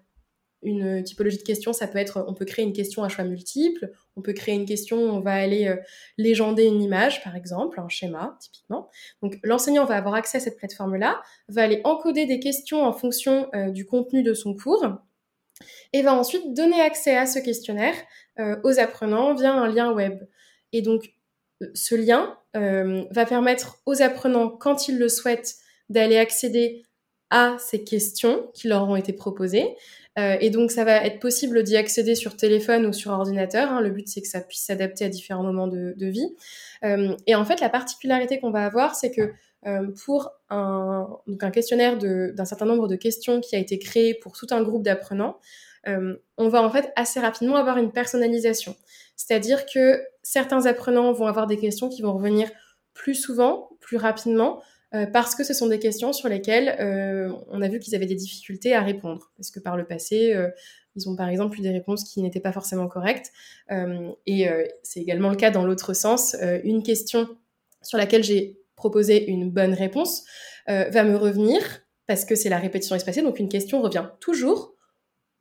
une 0.64 1.02
typologie 1.05 1.38
de 1.38 1.43
questions, 1.43 1.72
ça 1.72 1.87
peut 1.87 1.99
être, 1.99 2.25
on 2.26 2.34
peut 2.34 2.44
créer 2.44 2.64
une 2.64 2.72
question 2.72 3.05
à 3.05 3.08
choix 3.08 3.25
multiples, 3.25 3.93
on 4.16 4.22
peut 4.22 4.32
créer 4.32 4.55
une 4.55 4.66
question, 4.66 4.96
on 4.96 5.20
va 5.20 5.34
aller 5.34 5.69
euh, 5.69 5.76
légender 6.18 6.64
une 6.64 6.83
image, 6.83 7.23
par 7.23 7.37
exemple, 7.37 7.78
un 7.78 7.88
schéma, 7.88 8.37
typiquement. 8.40 8.90
Donc, 9.23 9.38
l'enseignant 9.44 9.85
va 9.85 9.97
avoir 9.97 10.14
accès 10.14 10.38
à 10.38 10.40
cette 10.40 10.56
plateforme-là, 10.56 11.23
va 11.49 11.62
aller 11.62 11.80
encoder 11.85 12.26
des 12.26 12.40
questions 12.40 12.83
en 12.83 12.92
fonction 12.92 13.49
euh, 13.54 13.71
du 13.71 13.87
contenu 13.87 14.23
de 14.23 14.35
son 14.35 14.54
cours, 14.56 14.87
et 15.92 16.02
va 16.02 16.14
ensuite 16.14 16.54
donner 16.54 16.80
accès 16.80 17.16
à 17.16 17.26
ce 17.26 17.38
questionnaire 17.38 17.94
euh, 18.40 18.56
aux 18.64 18.80
apprenants 18.80 19.35
via 19.35 19.52
un 19.52 19.68
lien 19.68 19.92
web. 19.92 20.18
Et 20.73 20.83
donc, 20.83 21.12
ce 21.75 21.94
lien 21.94 22.37
va 22.52 23.26
permettre 23.26 23.80
aux 23.87 24.02
apprenants, 24.02 24.49
quand 24.49 24.87
ils 24.88 24.99
le 24.99 25.09
souhaitent, 25.09 25.54
d'aller 25.88 26.16
accéder 26.16 26.85
à 27.30 27.56
ces 27.59 27.85
questions 27.85 28.50
qui 28.54 28.68
leur 28.68 28.88
ont 28.88 28.97
été 28.97 29.12
proposées, 29.12 29.76
euh, 30.18 30.37
et 30.40 30.50
donc, 30.50 30.71
ça 30.71 30.85
va 30.85 31.04
être 31.04 31.18
possible 31.18 31.62
d'y 31.62 31.76
accéder 31.76 32.14
sur 32.14 32.37
téléphone 32.37 32.87
ou 32.87 32.92
sur 32.92 33.11
ordinateur. 33.11 33.71
Hein. 33.71 33.80
Le 33.80 33.90
but, 33.90 34.09
c'est 34.09 34.23
que 34.23 34.28
ça 34.28 34.40
puisse 34.40 34.62
s'adapter 34.62 35.04
à 35.04 35.09
différents 35.09 35.42
moments 35.42 35.66
de, 35.66 35.94
vie. 36.06 36.37
Euh, 36.85 37.16
et 37.26 37.35
en 37.35 37.44
fait, 37.44 37.61
la 37.61 37.68
particularité 37.68 38.38
qu'on 38.38 38.50
va 38.50 38.64
avoir, 38.64 38.94
c'est 38.94 39.11
que 39.11 39.33
euh, 39.66 39.88
pour 40.04 40.30
un, 40.50 41.09
donc 41.26 41.42
un 41.42 41.50
questionnaire 41.50 41.99
d'un 41.99 42.44
certain 42.44 42.66
nombre 42.66 42.87
de 42.87 42.97
questions 42.97 43.40
qui 43.40 43.56
a 43.56 43.59
été 43.59 43.78
créé 43.78 44.14
pour 44.14 44.33
tout 44.33 44.47
un 44.50 44.62
groupe 44.62 44.83
d'apprenants, 44.83 45.38
on 46.38 46.49
va 46.49 46.62
en 46.62 46.71
fait 46.71 46.90
assez 46.97 47.21
rapidement 47.21 47.56
avoir 47.56 47.76
une 47.76 47.92
personnalisation. 47.92 48.75
C'est-à-dire 49.16 49.66
que 49.66 50.02
certains 50.23 50.64
apprenants 50.64 51.12
vont 51.12 51.26
avoir 51.26 51.47
des 51.47 51.59
questions 51.59 51.90
qui 51.90 52.00
vont 52.00 52.14
revenir 52.14 52.49
plus 52.94 53.14
souvent, 53.14 53.68
plus 53.80 53.99
rapidement, 53.99 54.62
euh, 54.94 55.06
parce 55.06 55.34
que 55.34 55.42
ce 55.42 55.54
sont 55.54 55.66
des 55.66 55.80
questions 55.80 56.12
sur 56.12 56.28
lesquelles 56.28 56.76
euh, 56.78 57.32
on 57.48 57.62
a 57.62 57.68
vu 57.68 57.80
qu'ils 57.80 57.96
avaient 57.96 58.06
des 58.06 58.14
difficultés 58.14 58.74
à 58.74 58.82
répondre. 58.82 59.32
Parce 59.36 59.50
que 59.50 59.58
par 59.58 59.76
le 59.76 59.84
passé, 59.84 60.32
euh, 60.34 60.50
ils 60.94 61.08
ont 61.08 61.16
par 61.16 61.28
exemple 61.28 61.58
eu 61.58 61.62
des 61.62 61.70
réponses 61.70 62.04
qui 62.04 62.22
n'étaient 62.22 62.40
pas 62.40 62.52
forcément 62.52 62.86
correctes. 62.86 63.32
Et 64.26 64.46
c'est 64.84 65.00
également 65.00 65.30
le 65.30 65.34
cas 65.34 65.50
dans 65.50 65.64
l'autre 65.66 65.92
sens. 65.92 66.36
une 66.62 66.84
question 66.84 67.28
sur 67.82 67.98
laquelle 67.98 68.22
j'ai 68.22 68.60
proposé 68.76 69.28
une 69.28 69.50
bonne 69.50 69.74
réponse 69.74 70.24
va 70.68 71.02
me 71.02 71.16
revenir 71.16 71.60
parce 72.06 72.24
que 72.24 72.36
c'est 72.36 72.48
la 72.48 72.58
répétition 72.58 72.94
espacée. 72.94 73.22
Donc 73.22 73.40
une 73.40 73.48
question 73.48 73.82
revient 73.82 74.06
toujours 74.20 74.76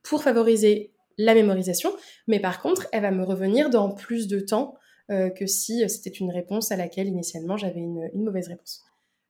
pour 0.01 0.23
favoriser 0.23 0.95
la 1.19 1.35
mémorisation, 1.35 1.95
mais 2.25 2.39
par 2.39 2.59
contre, 2.59 2.87
elle 2.91 3.03
va 3.03 3.11
me 3.11 3.23
revenir 3.23 3.69
dans 3.69 3.91
plus 3.91 4.27
de 4.27 4.39
temps 4.39 4.73
que 5.09 5.45
si 5.45 5.87
c'était 5.87 6.09
une 6.09 6.31
réponse 6.31 6.71
à 6.71 6.77
laquelle 6.77 7.05
initialement 7.05 7.57
j'avais 7.57 7.81
une 7.81 8.09
mauvaise 8.15 8.47
réponse. 8.47 8.83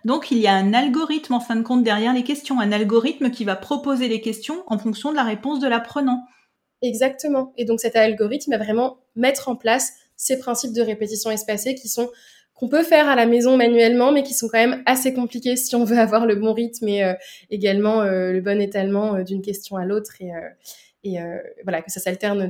Donc 0.05 0.31
il 0.31 0.38
y 0.38 0.48
a 0.48 0.53
un 0.53 0.74
algorithme 0.74 1.33
en 1.33 1.39
fin 1.39 1.55
de 1.55 1.63
compte 1.63 1.83
derrière 1.83 2.13
les 2.13 2.24
questions, 2.24 2.60
un 2.60 2.72
algorithme 2.72 3.31
qui 3.31 3.45
va 3.45 3.55
proposer 3.55 4.07
les 4.07 4.22
questions 4.22 4.63
en 4.67 4.77
fonction 4.77 5.12
de 5.12 5.15
la 5.15 5.24
réponse 5.24 5.60
de 5.60 5.67
l'apprenant. 5.67 6.25
Exactement. 6.81 7.53
Et 7.57 7.65
donc 7.65 7.79
cet 7.79 7.95
algorithme 7.95 8.51
va 8.51 8.57
vraiment 8.57 8.98
mettre 9.15 9.48
en 9.48 9.55
place 9.55 9.93
ces 10.17 10.38
principes 10.38 10.74
de 10.74 10.81
répétition 10.81 11.31
espacée 11.31 11.75
qui 11.75 11.88
sont 11.88 12.10
qu'on 12.53 12.67
peut 12.69 12.83
faire 12.83 13.10
à 13.10 13.15
la 13.15 13.25
maison 13.25 13.57
manuellement, 13.57 14.12
mais 14.12 14.24
qui 14.24 14.33
sont 14.33 14.48
quand 14.48 14.60
même 14.60 14.83
assez 14.86 15.13
compliqués 15.13 15.55
si 15.55 15.75
on 15.75 15.86
veut 15.86 15.98
avoir 15.98 16.25
le 16.25 16.36
bon 16.36 16.53
rythme 16.53 16.88
et 16.88 17.03
euh, 17.03 17.13
également 17.50 18.01
euh, 18.01 18.31
le 18.31 18.41
bon 18.41 18.62
étalement 18.62 19.15
euh, 19.15 19.24
d'une 19.24 19.41
question 19.41 19.75
à 19.75 19.86
l'autre 19.86 20.13
et, 20.19 20.31
et 21.03 21.17
voilà 21.63 21.81
que 21.81 21.91
ça 21.91 22.00
s'alterne 22.00 22.48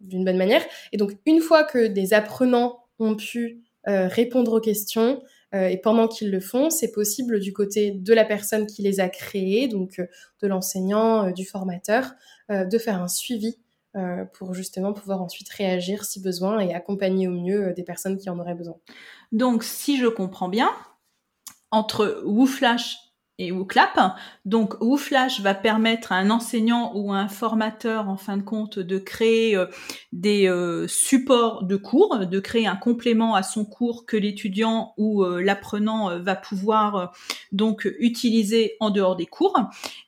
d'une 0.00 0.24
bonne 0.24 0.36
manière. 0.36 0.62
Et 0.92 0.96
donc 0.96 1.12
une 1.26 1.40
fois 1.40 1.62
que 1.62 1.86
des 1.86 2.14
apprenants 2.14 2.80
ont 2.98 3.14
pu 3.14 3.62
répondre 3.86 4.54
aux 4.54 4.60
questions, 4.60 5.22
et 5.54 5.78
pendant 5.78 6.08
qu'ils 6.08 6.30
le 6.30 6.40
font, 6.40 6.68
c'est 6.68 6.90
possible 6.90 7.38
du 7.38 7.52
côté 7.52 7.92
de 7.92 8.12
la 8.12 8.24
personne 8.24 8.66
qui 8.66 8.82
les 8.82 8.98
a 8.98 9.08
créés, 9.08 9.68
donc 9.68 10.00
de 10.42 10.46
l'enseignant, 10.48 11.30
du 11.30 11.46
formateur, 11.46 12.12
de 12.48 12.78
faire 12.78 13.00
un 13.00 13.08
suivi 13.08 13.56
euh, 13.96 14.24
pour 14.24 14.54
justement 14.54 14.92
pouvoir 14.92 15.22
ensuite 15.22 15.48
réagir 15.50 16.04
si 16.04 16.20
besoin 16.20 16.58
et 16.58 16.74
accompagner 16.74 17.28
au 17.28 17.30
mieux 17.30 17.68
euh, 17.68 17.72
des 17.72 17.84
personnes 17.84 18.18
qui 18.18 18.28
en 18.28 18.40
auraient 18.40 18.56
besoin. 18.56 18.74
Donc, 19.30 19.62
si 19.62 19.98
je 19.98 20.08
comprends 20.08 20.48
bien, 20.48 20.68
entre 21.70 22.20
WooFlash 22.24 23.03
et 23.38 23.52
WooClap, 23.52 24.16
donc 24.44 24.80
WooFlash 24.80 25.40
va 25.40 25.54
permettre 25.54 26.12
à 26.12 26.16
un 26.16 26.30
enseignant 26.30 26.92
ou 26.94 27.12
à 27.12 27.16
un 27.16 27.28
formateur, 27.28 28.08
en 28.08 28.16
fin 28.16 28.36
de 28.36 28.42
compte, 28.42 28.78
de 28.78 28.98
créer 28.98 29.56
euh, 29.56 29.66
des 30.12 30.50
supports 30.86 31.64
de 31.64 31.76
cours, 31.76 32.26
de 32.26 32.40
créer 32.40 32.66
un 32.66 32.76
complément 32.76 33.34
à 33.34 33.42
son 33.42 33.64
cours 33.64 34.06
que 34.06 34.16
l'étudiant 34.16 34.94
ou 34.96 35.24
l'apprenant 35.24 36.18
va 36.20 36.36
pouvoir 36.36 37.12
donc 37.52 37.88
utiliser 37.98 38.76
en 38.80 38.90
dehors 38.90 39.16
des 39.16 39.26
cours. 39.26 39.58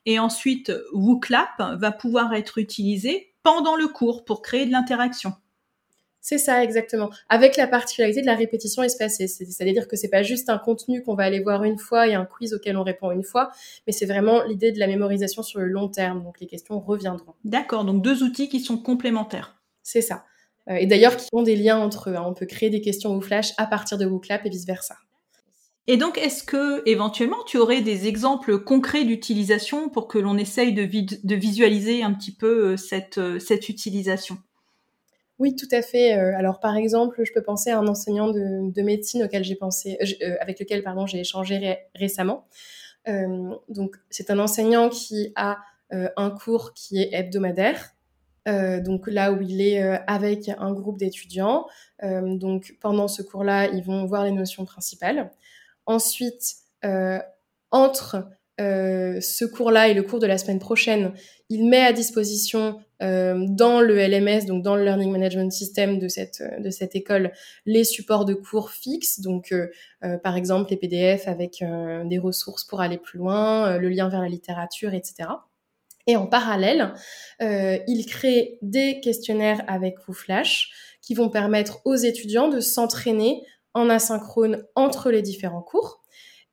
Et 0.04 0.18
ensuite, 0.18 0.72
WooClap 0.92 1.78
va 1.78 1.92
pouvoir 1.92 2.34
être 2.34 2.58
utilisé 2.58 3.34
pendant 3.42 3.76
le 3.76 3.88
cours 3.88 4.24
pour 4.24 4.42
créer 4.42 4.66
de 4.66 4.72
l'interaction. 4.72 5.34
C'est 6.28 6.38
ça, 6.38 6.64
exactement. 6.64 7.08
Avec 7.28 7.56
la 7.56 7.68
particularité 7.68 8.20
de 8.20 8.26
la 8.26 8.34
répétition 8.34 8.82
espacée. 8.82 9.28
C'est-à-dire 9.28 9.86
que 9.86 9.94
c'est 9.94 10.08
pas 10.08 10.24
juste 10.24 10.50
un 10.50 10.58
contenu 10.58 11.04
qu'on 11.04 11.14
va 11.14 11.22
aller 11.22 11.38
voir 11.38 11.62
une 11.62 11.78
fois 11.78 12.08
et 12.08 12.14
un 12.14 12.24
quiz 12.24 12.52
auquel 12.52 12.76
on 12.76 12.82
répond 12.82 13.12
une 13.12 13.22
fois, 13.22 13.52
mais 13.86 13.92
c'est 13.92 14.06
vraiment 14.06 14.42
l'idée 14.42 14.72
de 14.72 14.80
la 14.80 14.88
mémorisation 14.88 15.44
sur 15.44 15.60
le 15.60 15.68
long 15.68 15.86
terme. 15.86 16.24
Donc 16.24 16.40
les 16.40 16.48
questions 16.48 16.80
reviendront. 16.80 17.34
D'accord. 17.44 17.84
Donc 17.84 18.02
deux 18.02 18.24
outils 18.24 18.48
qui 18.48 18.58
sont 18.58 18.76
complémentaires. 18.76 19.62
C'est 19.84 20.00
ça. 20.00 20.24
Euh, 20.68 20.74
et 20.74 20.86
d'ailleurs 20.86 21.16
qui 21.16 21.28
ont 21.32 21.44
des 21.44 21.54
liens 21.54 21.78
entre 21.78 22.10
eux. 22.10 22.16
Hein. 22.16 22.24
On 22.26 22.34
peut 22.34 22.46
créer 22.46 22.70
des 22.70 22.80
questions 22.80 23.14
au 23.14 23.20
flash 23.20 23.52
à 23.56 23.68
partir 23.68 23.96
de 23.96 24.04
WooClap 24.04 24.44
et 24.46 24.50
vice 24.50 24.66
versa. 24.66 24.96
Et 25.86 25.96
donc, 25.96 26.18
est-ce 26.18 26.42
que 26.42 26.82
éventuellement 26.90 27.44
tu 27.46 27.56
aurais 27.56 27.82
des 27.82 28.08
exemples 28.08 28.58
concrets 28.58 29.04
d'utilisation 29.04 29.90
pour 29.90 30.08
que 30.08 30.18
l'on 30.18 30.36
essaye 30.36 30.72
de, 30.72 30.86
de, 30.86 31.34
visualiser 31.36 32.02
un 32.02 32.12
petit 32.12 32.34
peu 32.34 32.72
euh, 32.72 32.76
cette, 32.76 33.18
euh, 33.18 33.38
cette 33.38 33.68
utilisation? 33.68 34.38
Oui, 35.38 35.54
tout 35.54 35.68
à 35.70 35.82
fait. 35.82 36.16
Euh, 36.16 36.36
alors, 36.36 36.60
par 36.60 36.76
exemple, 36.76 37.22
je 37.24 37.32
peux 37.32 37.42
penser 37.42 37.70
à 37.70 37.78
un 37.78 37.86
enseignant 37.86 38.28
de, 38.28 38.70
de 38.70 38.82
médecine 38.82 39.22
auquel 39.22 39.44
j'ai 39.44 39.54
pensé, 39.54 39.98
avec 40.40 40.58
lequel 40.60 40.82
pardon 40.82 41.06
j'ai 41.06 41.20
échangé 41.20 41.78
récemment. 41.94 42.46
donc, 43.68 43.96
c'est 44.10 44.30
un 44.30 44.38
enseignant 44.38 44.88
qui 44.88 45.32
a 45.36 45.58
un 45.90 46.30
cours 46.30 46.72
qui 46.74 47.00
est 47.00 47.10
hebdomadaire. 47.12 47.94
donc 48.46 49.06
là 49.06 49.32
où 49.32 49.40
il 49.42 49.60
est 49.60 49.80
avec 50.08 50.48
un 50.48 50.72
groupe 50.72 50.98
d'étudiants. 50.98 51.66
donc 52.02 52.76
pendant 52.80 53.06
ce 53.06 53.22
cours-là, 53.22 53.68
ils 53.68 53.84
vont 53.84 54.06
voir 54.06 54.24
les 54.24 54.32
notions 54.32 54.64
principales. 54.64 55.30
Ensuite, 55.86 56.56
euh, 56.84 57.20
entre 57.70 58.28
euh, 58.60 59.20
ce 59.20 59.44
cours-là 59.44 59.88
et 59.88 59.94
le 59.94 60.02
cours 60.02 60.18
de 60.18 60.26
la 60.26 60.38
semaine 60.38 60.58
prochaine, 60.58 61.12
il 61.50 61.68
met 61.68 61.82
à 61.82 61.92
disposition 61.92 62.80
euh, 63.02 63.44
dans 63.48 63.80
le 63.80 63.96
LMS, 63.96 64.46
donc 64.46 64.62
dans 64.62 64.76
le 64.76 64.84
Learning 64.84 65.12
Management 65.12 65.52
System 65.52 65.98
de 65.98 66.08
cette, 66.08 66.42
de 66.58 66.70
cette 66.70 66.94
école, 66.94 67.32
les 67.66 67.84
supports 67.84 68.24
de 68.24 68.34
cours 68.34 68.70
fixes, 68.70 69.20
donc 69.20 69.54
par 70.22 70.36
exemple 70.36 70.70
les 70.70 70.76
PDF 70.76 71.28
avec 71.28 71.62
des 72.04 72.18
ressources 72.18 72.64
pour 72.64 72.80
aller 72.80 72.96
plus 72.96 73.18
loin, 73.18 73.76
le 73.78 73.88
lien 73.88 74.08
vers 74.08 74.22
la 74.22 74.28
littérature, 74.28 74.94
etc. 74.94 75.28
Et 76.06 76.16
en 76.16 76.26
parallèle, 76.26 76.94
il 77.40 78.06
crée 78.08 78.58
des 78.62 79.00
questionnaires 79.00 79.62
avec 79.66 79.96
WooFlash 80.08 80.70
qui 81.02 81.14
vont 81.14 81.28
permettre 81.28 81.80
aux 81.84 81.94
étudiants 81.94 82.48
de 82.48 82.60
s'entraîner 82.60 83.42
en 83.74 83.90
asynchrone 83.90 84.64
entre 84.74 85.10
les 85.10 85.22
différents 85.22 85.62
cours. 85.62 86.02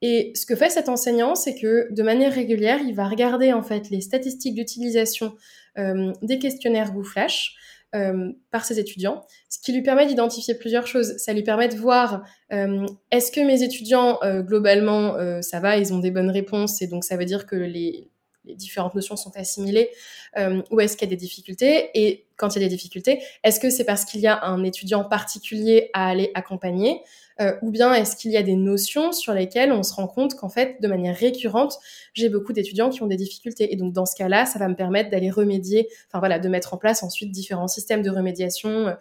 Et 0.05 0.33
ce 0.35 0.45
que 0.45 0.57
fait 0.57 0.69
cet 0.69 0.89
enseignant, 0.89 1.33
c'est 1.33 1.55
que 1.55 1.87
de 1.89 2.03
manière 2.03 2.33
régulière, 2.33 2.81
il 2.85 2.93
va 2.93 3.07
regarder 3.07 3.53
en 3.53 3.63
fait 3.63 3.89
les 3.89 4.01
statistiques 4.01 4.53
d'utilisation 4.53 5.33
euh, 5.77 6.11
des 6.21 6.39
questionnaires 6.39 6.91
GooFlash 6.91 7.55
euh, 7.95 8.33
par 8.51 8.65
ses 8.65 8.79
étudiants, 8.79 9.25
ce 9.47 9.59
qui 9.59 9.71
lui 9.71 9.81
permet 9.81 10.05
d'identifier 10.05 10.55
plusieurs 10.55 10.87
choses. 10.87 11.15
Ça 11.19 11.31
lui 11.31 11.43
permet 11.43 11.69
de 11.69 11.75
voir 11.75 12.25
euh, 12.51 12.85
est-ce 13.11 13.31
que 13.31 13.39
mes 13.39 13.63
étudiants 13.63 14.19
globalement 14.41 15.15
ça 15.41 15.61
va, 15.61 15.77
ils 15.77 15.93
ont 15.93 15.99
des 15.99 16.11
bonnes 16.11 16.31
réponses 16.31 16.81
et 16.81 16.87
donc 16.87 17.05
ça 17.05 17.15
veut 17.15 17.25
dire 17.25 17.45
que 17.45 17.55
les, 17.55 18.11
les 18.45 18.55
différentes 18.55 18.95
notions 18.95 19.15
sont 19.15 19.35
assimilées 19.35 19.89
euh, 20.37 20.61
ou 20.71 20.79
est-ce 20.79 20.97
qu'il 20.97 21.07
y 21.07 21.11
a 21.11 21.15
des 21.15 21.19
difficultés 21.19 21.89
Et 21.93 22.25
quand 22.35 22.55
il 22.55 22.61
y 22.61 22.65
a 22.65 22.67
des 22.67 22.75
difficultés, 22.75 23.21
est-ce 23.43 23.59
que 23.59 23.69
c'est 23.69 23.85
parce 23.85 24.05
qu'il 24.05 24.21
y 24.21 24.27
a 24.27 24.43
un 24.43 24.63
étudiant 24.63 25.03
particulier 25.03 25.89
à 25.93 26.07
aller 26.09 26.31
accompagner 26.33 27.01
euh, 27.41 27.53
ou 27.61 27.71
bien 27.71 27.93
est-ce 27.93 28.15
qu'il 28.15 28.31
y 28.31 28.37
a 28.37 28.43
des 28.43 28.55
notions 28.55 29.11
sur 29.11 29.33
lesquelles 29.33 29.71
on 29.71 29.83
se 29.83 29.93
rend 29.93 30.07
compte 30.07 30.35
qu'en 30.35 30.49
fait, 30.49 30.81
de 30.81 30.87
manière 30.87 31.15
récurrente, 31.15 31.77
j'ai 32.13 32.29
beaucoup 32.29 32.53
d'étudiants 32.53 32.89
qui 32.89 33.01
ont 33.01 33.07
des 33.07 33.15
difficultés. 33.15 33.73
Et 33.73 33.75
donc, 33.75 33.93
dans 33.93 34.05
ce 34.05 34.15
cas-là, 34.15 34.45
ça 34.45 34.59
va 34.59 34.67
me 34.67 34.75
permettre 34.75 35.09
d'aller 35.09 35.31
remédier, 35.31 35.87
enfin 36.07 36.19
voilà, 36.19 36.39
de 36.39 36.47
mettre 36.47 36.73
en 36.73 36.77
place 36.77 37.03
ensuite 37.03 37.31
différents 37.31 37.67
systèmes 37.67 38.01
de 38.01 38.09
remédiation 38.09 38.69
euh, 38.69 38.93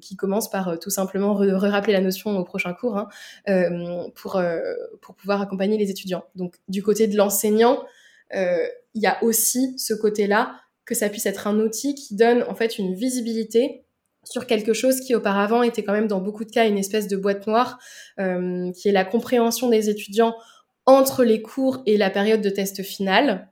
qui 0.00 0.16
commencent 0.16 0.50
par 0.50 0.68
euh, 0.68 0.76
tout 0.76 0.90
simplement 0.90 1.34
re-rappeler 1.34 1.92
la 1.92 2.00
notion 2.00 2.36
au 2.36 2.44
prochain 2.44 2.74
cours 2.74 2.98
hein, 2.98 3.08
pour, 4.14 4.42
pour 5.00 5.14
pouvoir 5.14 5.40
accompagner 5.40 5.78
les 5.78 5.90
étudiants. 5.90 6.24
Donc, 6.34 6.56
du 6.68 6.82
côté 6.82 7.06
de 7.06 7.16
l'enseignant, 7.16 7.84
il 8.32 9.02
y 9.02 9.06
a 9.06 9.22
aussi 9.22 9.78
ce 9.78 9.94
côté-là 9.94 10.56
que 10.88 10.94
ça 10.94 11.08
puisse 11.10 11.26
être 11.26 11.46
un 11.46 11.60
outil 11.60 11.94
qui 11.94 12.16
donne 12.16 12.42
en 12.44 12.54
fait 12.54 12.78
une 12.78 12.94
visibilité 12.94 13.84
sur 14.24 14.46
quelque 14.46 14.72
chose 14.72 15.00
qui 15.00 15.14
auparavant 15.14 15.62
était 15.62 15.84
quand 15.84 15.92
même 15.92 16.08
dans 16.08 16.20
beaucoup 16.20 16.44
de 16.44 16.50
cas 16.50 16.66
une 16.66 16.78
espèce 16.78 17.08
de 17.08 17.16
boîte 17.16 17.46
noire, 17.46 17.78
euh, 18.18 18.72
qui 18.72 18.88
est 18.88 18.92
la 18.92 19.04
compréhension 19.04 19.68
des 19.68 19.90
étudiants 19.90 20.34
entre 20.86 21.24
les 21.24 21.42
cours 21.42 21.82
et 21.86 21.96
la 21.96 22.10
période 22.10 22.40
de 22.40 22.50
test 22.50 22.82
final, 22.82 23.50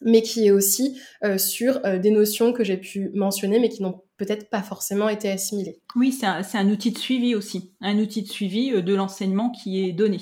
mais 0.00 0.22
qui 0.22 0.46
est 0.46 0.50
aussi 0.50 1.00
euh, 1.24 1.38
sur 1.38 1.80
des 1.98 2.10
notions 2.10 2.52
que 2.52 2.64
j'ai 2.64 2.76
pu 2.76 3.10
mentionner, 3.14 3.58
mais 3.58 3.68
qui 3.68 3.82
n'ont 3.82 4.02
peut-être 4.16 4.48
pas 4.48 4.62
forcément 4.62 5.08
été 5.08 5.28
assimilées. 5.28 5.80
Oui, 5.96 6.12
c'est 6.12 6.26
un, 6.26 6.42
un, 6.54 6.70
outil 6.70 6.92
de 6.92 6.98
suivi 6.98 7.34
aussi, 7.34 7.72
un 7.80 7.98
outil 7.98 8.22
de 8.22 8.28
suivi 8.28 8.82
de 8.82 8.94
l'enseignement 8.94 9.50
qui 9.50 9.84
est 9.84 9.92
donné. 9.92 10.20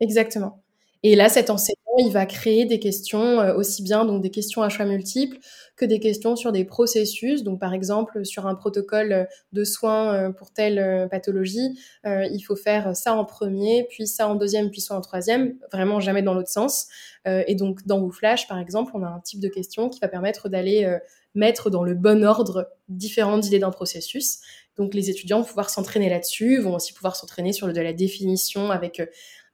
Exactement. 0.00 0.62
Et 1.02 1.16
là, 1.16 1.28
cet 1.28 1.50
enseignant, 1.50 1.79
il 1.98 2.12
va 2.12 2.26
créer 2.26 2.64
des 2.66 2.78
questions 2.78 3.40
euh, 3.40 3.54
aussi 3.54 3.82
bien 3.82 4.04
donc 4.04 4.22
des 4.22 4.30
questions 4.30 4.62
à 4.62 4.68
choix 4.68 4.84
multiples 4.84 5.38
que 5.76 5.84
des 5.84 5.98
questions 5.98 6.36
sur 6.36 6.52
des 6.52 6.64
processus. 6.64 7.42
Donc, 7.42 7.58
par 7.58 7.72
exemple, 7.72 8.24
sur 8.24 8.46
un 8.46 8.54
protocole 8.54 9.26
de 9.52 9.64
soins 9.64 10.14
euh, 10.14 10.30
pour 10.30 10.52
telle 10.52 10.78
euh, 10.78 11.08
pathologie, 11.08 11.78
il 12.04 12.40
faut 12.40 12.56
faire 12.56 12.94
ça 12.94 13.14
en 13.14 13.24
premier, 13.24 13.86
puis 13.90 14.06
ça 14.06 14.28
en 14.28 14.34
deuxième, 14.34 14.70
puis 14.70 14.80
ça 14.80 14.94
en 14.94 15.00
troisième, 15.00 15.54
vraiment 15.72 16.00
jamais 16.00 16.22
dans 16.22 16.34
l'autre 16.34 16.48
sens. 16.48 16.88
et 17.26 17.54
donc, 17.54 17.86
dans 17.86 17.98
WooFlash, 18.00 18.48
par 18.48 18.58
exemple, 18.58 18.92
on 18.94 19.02
a 19.02 19.08
un 19.08 19.20
type 19.20 19.40
de 19.40 19.48
question 19.48 19.88
qui 19.88 20.00
va 20.00 20.08
permettre 20.08 20.48
d'aller 20.48 20.98
mettre 21.34 21.70
dans 21.70 21.84
le 21.84 21.94
bon 21.94 22.24
ordre 22.24 22.68
différentes 22.88 23.46
idées 23.46 23.58
d'un 23.58 23.70
processus. 23.70 24.40
Donc 24.76 24.94
les 24.94 25.10
étudiants 25.10 25.40
vont 25.40 25.46
pouvoir 25.46 25.70
s'entraîner 25.70 26.08
là-dessus, 26.08 26.58
vont 26.58 26.74
aussi 26.74 26.92
pouvoir 26.92 27.16
s'entraîner 27.16 27.52
sur 27.52 27.72
de 27.72 27.80
la 27.80 27.92
définition 27.92 28.70
avec 28.70 29.00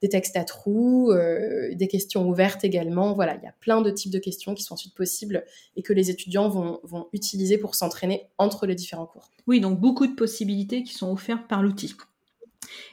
des 0.01 0.09
textes 0.09 0.37
à 0.37 0.43
trous, 0.43 1.11
euh, 1.11 1.73
des 1.73 1.87
questions 1.87 2.27
ouvertes 2.27 2.63
également. 2.63 3.13
Voilà, 3.13 3.35
il 3.35 3.43
y 3.43 3.47
a 3.47 3.53
plein 3.59 3.81
de 3.81 3.89
types 3.89 4.11
de 4.11 4.19
questions 4.19 4.53
qui 4.53 4.63
sont 4.63 4.73
ensuite 4.73 4.95
possibles 4.95 5.43
et 5.75 5.81
que 5.81 5.93
les 5.93 6.09
étudiants 6.09 6.49
vont, 6.49 6.79
utiliser 7.13 7.57
pour 7.57 7.75
s'entraîner 7.75 8.27
entre 8.37 8.65
les 8.65 8.75
différents 8.75 9.05
cours. 9.05 9.31
Oui, 9.47 9.59
donc 9.59 9.79
beaucoup 9.79 10.07
de 10.07 10.13
possibilités 10.13 10.83
qui 10.83 10.93
sont 10.93 11.11
offertes 11.11 11.47
par 11.47 11.63
l'outil. 11.63 11.95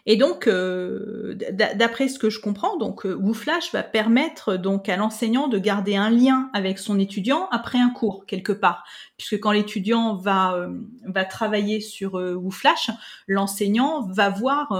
Et 0.07 0.17
donc, 0.17 0.47
euh, 0.47 1.35
d'après 1.75 2.09
ce 2.09 2.19
que 2.19 2.31
je 2.31 2.41
comprends, 2.41 2.77
donc 2.77 3.07
euh, 3.07 3.15
WooFlash 3.15 3.73
va 3.73 3.83
permettre 3.83 4.57
donc 4.57 4.89
à 4.89 4.97
l'enseignant 4.97 5.49
de 5.49 5.59
garder 5.59 5.97
un 5.97 6.11
lien 6.11 6.51
avec 6.53 6.79
son 6.79 6.99
étudiant 6.99 7.49
après 7.51 7.79
un 7.79 7.91
cours 7.91 8.25
quelque 8.27 8.53
part, 8.53 8.85
puisque 9.17 9.41
quand 9.41 9.51
l'étudiant 9.51 10.15
va 10.17 10.55
euh, 10.55 10.69
va 11.07 11.25
travailler 11.25 11.81
sur 11.81 12.15
WooFlash, 12.15 12.91
l'enseignant 13.27 14.07
va 14.07 14.29
voir 14.31 14.73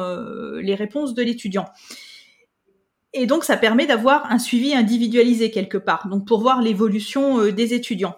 les 0.61 0.75
réponses 0.75 1.15
de 1.15 1.23
l'étudiant. 1.23 1.67
Et 3.15 3.27
donc, 3.27 3.45
ça 3.45 3.57
permet 3.57 3.87
d'avoir 3.87 4.31
un 4.31 4.39
suivi 4.39 4.75
individualisé 4.75 5.51
quelque 5.51 5.79
part, 5.79 6.09
donc 6.09 6.27
pour 6.27 6.41
voir 6.41 6.61
l'évolution 6.61 7.51
des 7.51 7.73
étudiants. 7.73 8.17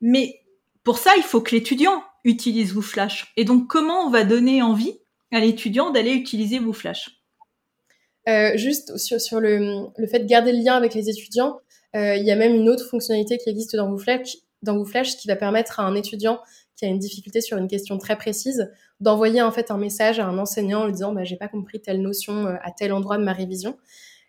Mais 0.00 0.40
pour 0.82 0.98
ça, 0.98 1.12
il 1.16 1.22
faut 1.22 1.40
que 1.40 1.54
l'étudiant 1.54 2.02
utilise 2.24 2.74
WooFlash. 2.74 3.32
Et 3.36 3.44
donc, 3.44 3.68
comment 3.68 4.06
on 4.06 4.10
va 4.10 4.24
donner 4.24 4.62
envie 4.62 4.98
à 5.32 5.40
l'étudiant 5.40 5.90
d'aller 5.90 6.12
utiliser 6.12 6.58
WooFlash? 6.58 7.10
Euh, 8.28 8.56
Juste 8.56 8.96
sur, 8.96 9.20
sur 9.20 9.40
le, 9.40 9.88
fait 10.10 10.20
de 10.20 10.26
garder 10.26 10.52
le 10.52 10.58
lien 10.58 10.74
avec 10.74 10.94
les 10.94 11.08
étudiants, 11.08 11.60
euh, 11.94 12.16
il 12.16 12.24
y 12.24 12.30
a 12.30 12.36
même 12.36 12.54
une 12.54 12.68
autre 12.68 12.88
fonctionnalité 12.88 13.38
qui 13.38 13.50
existe 13.50 13.76
dans 13.76 13.88
WooFlash, 13.90 14.36
dans 14.62 14.82
qui 14.82 15.28
va 15.28 15.36
permettre 15.36 15.80
à 15.80 15.84
un 15.84 15.94
étudiant 15.94 16.40
qui 16.76 16.86
a 16.86 16.88
une 16.88 16.98
difficulté 16.98 17.40
sur 17.40 17.58
une 17.58 17.68
question 17.68 17.98
très 17.98 18.16
précise 18.16 18.70
d'envoyer 18.98 19.42
en 19.42 19.52
fait 19.52 19.70
un 19.70 19.76
message 19.76 20.18
à 20.18 20.26
un 20.26 20.38
enseignant 20.38 20.80
en 20.80 20.86
lui 20.86 20.92
disant 20.92 21.12
bah, 21.12 21.22
j'ai 21.22 21.36
pas 21.36 21.48
compris 21.48 21.80
telle 21.80 22.00
notion 22.00 22.46
à 22.46 22.70
tel 22.70 22.92
endroit 22.92 23.18
de 23.18 23.24
ma 23.24 23.32
révision. 23.32 23.76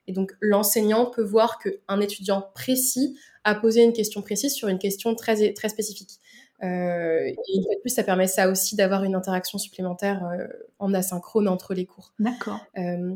Et 0.08 0.14
donc 0.14 0.34
l'enseignant 0.40 1.06
peut 1.06 1.24
voir 1.24 1.60
qu'un 1.60 2.00
étudiant 2.00 2.44
précis 2.54 3.18
a 3.44 3.56
posé 3.56 3.84
une 3.84 3.94
question 3.94 4.22
précise 4.22 4.54
sur 4.54 4.68
une 4.68 4.80
question 4.80 5.16
très, 5.16 5.54
très 5.54 5.70
spécifique. 5.70 6.20
Euh, 6.64 7.28
et 7.28 7.60
de 7.60 7.82
plus, 7.82 7.90
ça 7.90 8.04
permet 8.04 8.28
ça 8.28 8.50
aussi 8.50 8.76
d'avoir 8.76 9.04
une 9.04 9.16
interaction 9.16 9.58
supplémentaire 9.58 10.26
euh, 10.26 10.48
en 10.80 10.94
asynchrone 10.94 11.48
entre 11.48 11.74
les 11.74 11.86
cours. 11.86 12.14
D'accord. 12.20 12.60
Euh, 12.78 13.14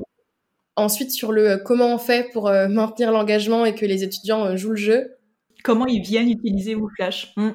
ensuite, 0.76 1.12
sur 1.12 1.32
le 1.32 1.58
comment 1.58 1.94
on 1.94 1.98
fait 1.98 2.30
pour 2.32 2.52
maintenir 2.52 3.12
l'engagement 3.12 3.66
et 3.66 3.76
que 3.76 3.86
les 3.86 4.04
étudiants 4.04 4.56
jouent 4.56 4.72
le 4.72 4.76
jeu. 4.76 5.16
Comment 5.64 5.88
ils 5.88 6.02
viennent 6.02 6.30
utiliser 6.30 6.76
WooFlash 6.76 7.34
mmh. 7.36 7.50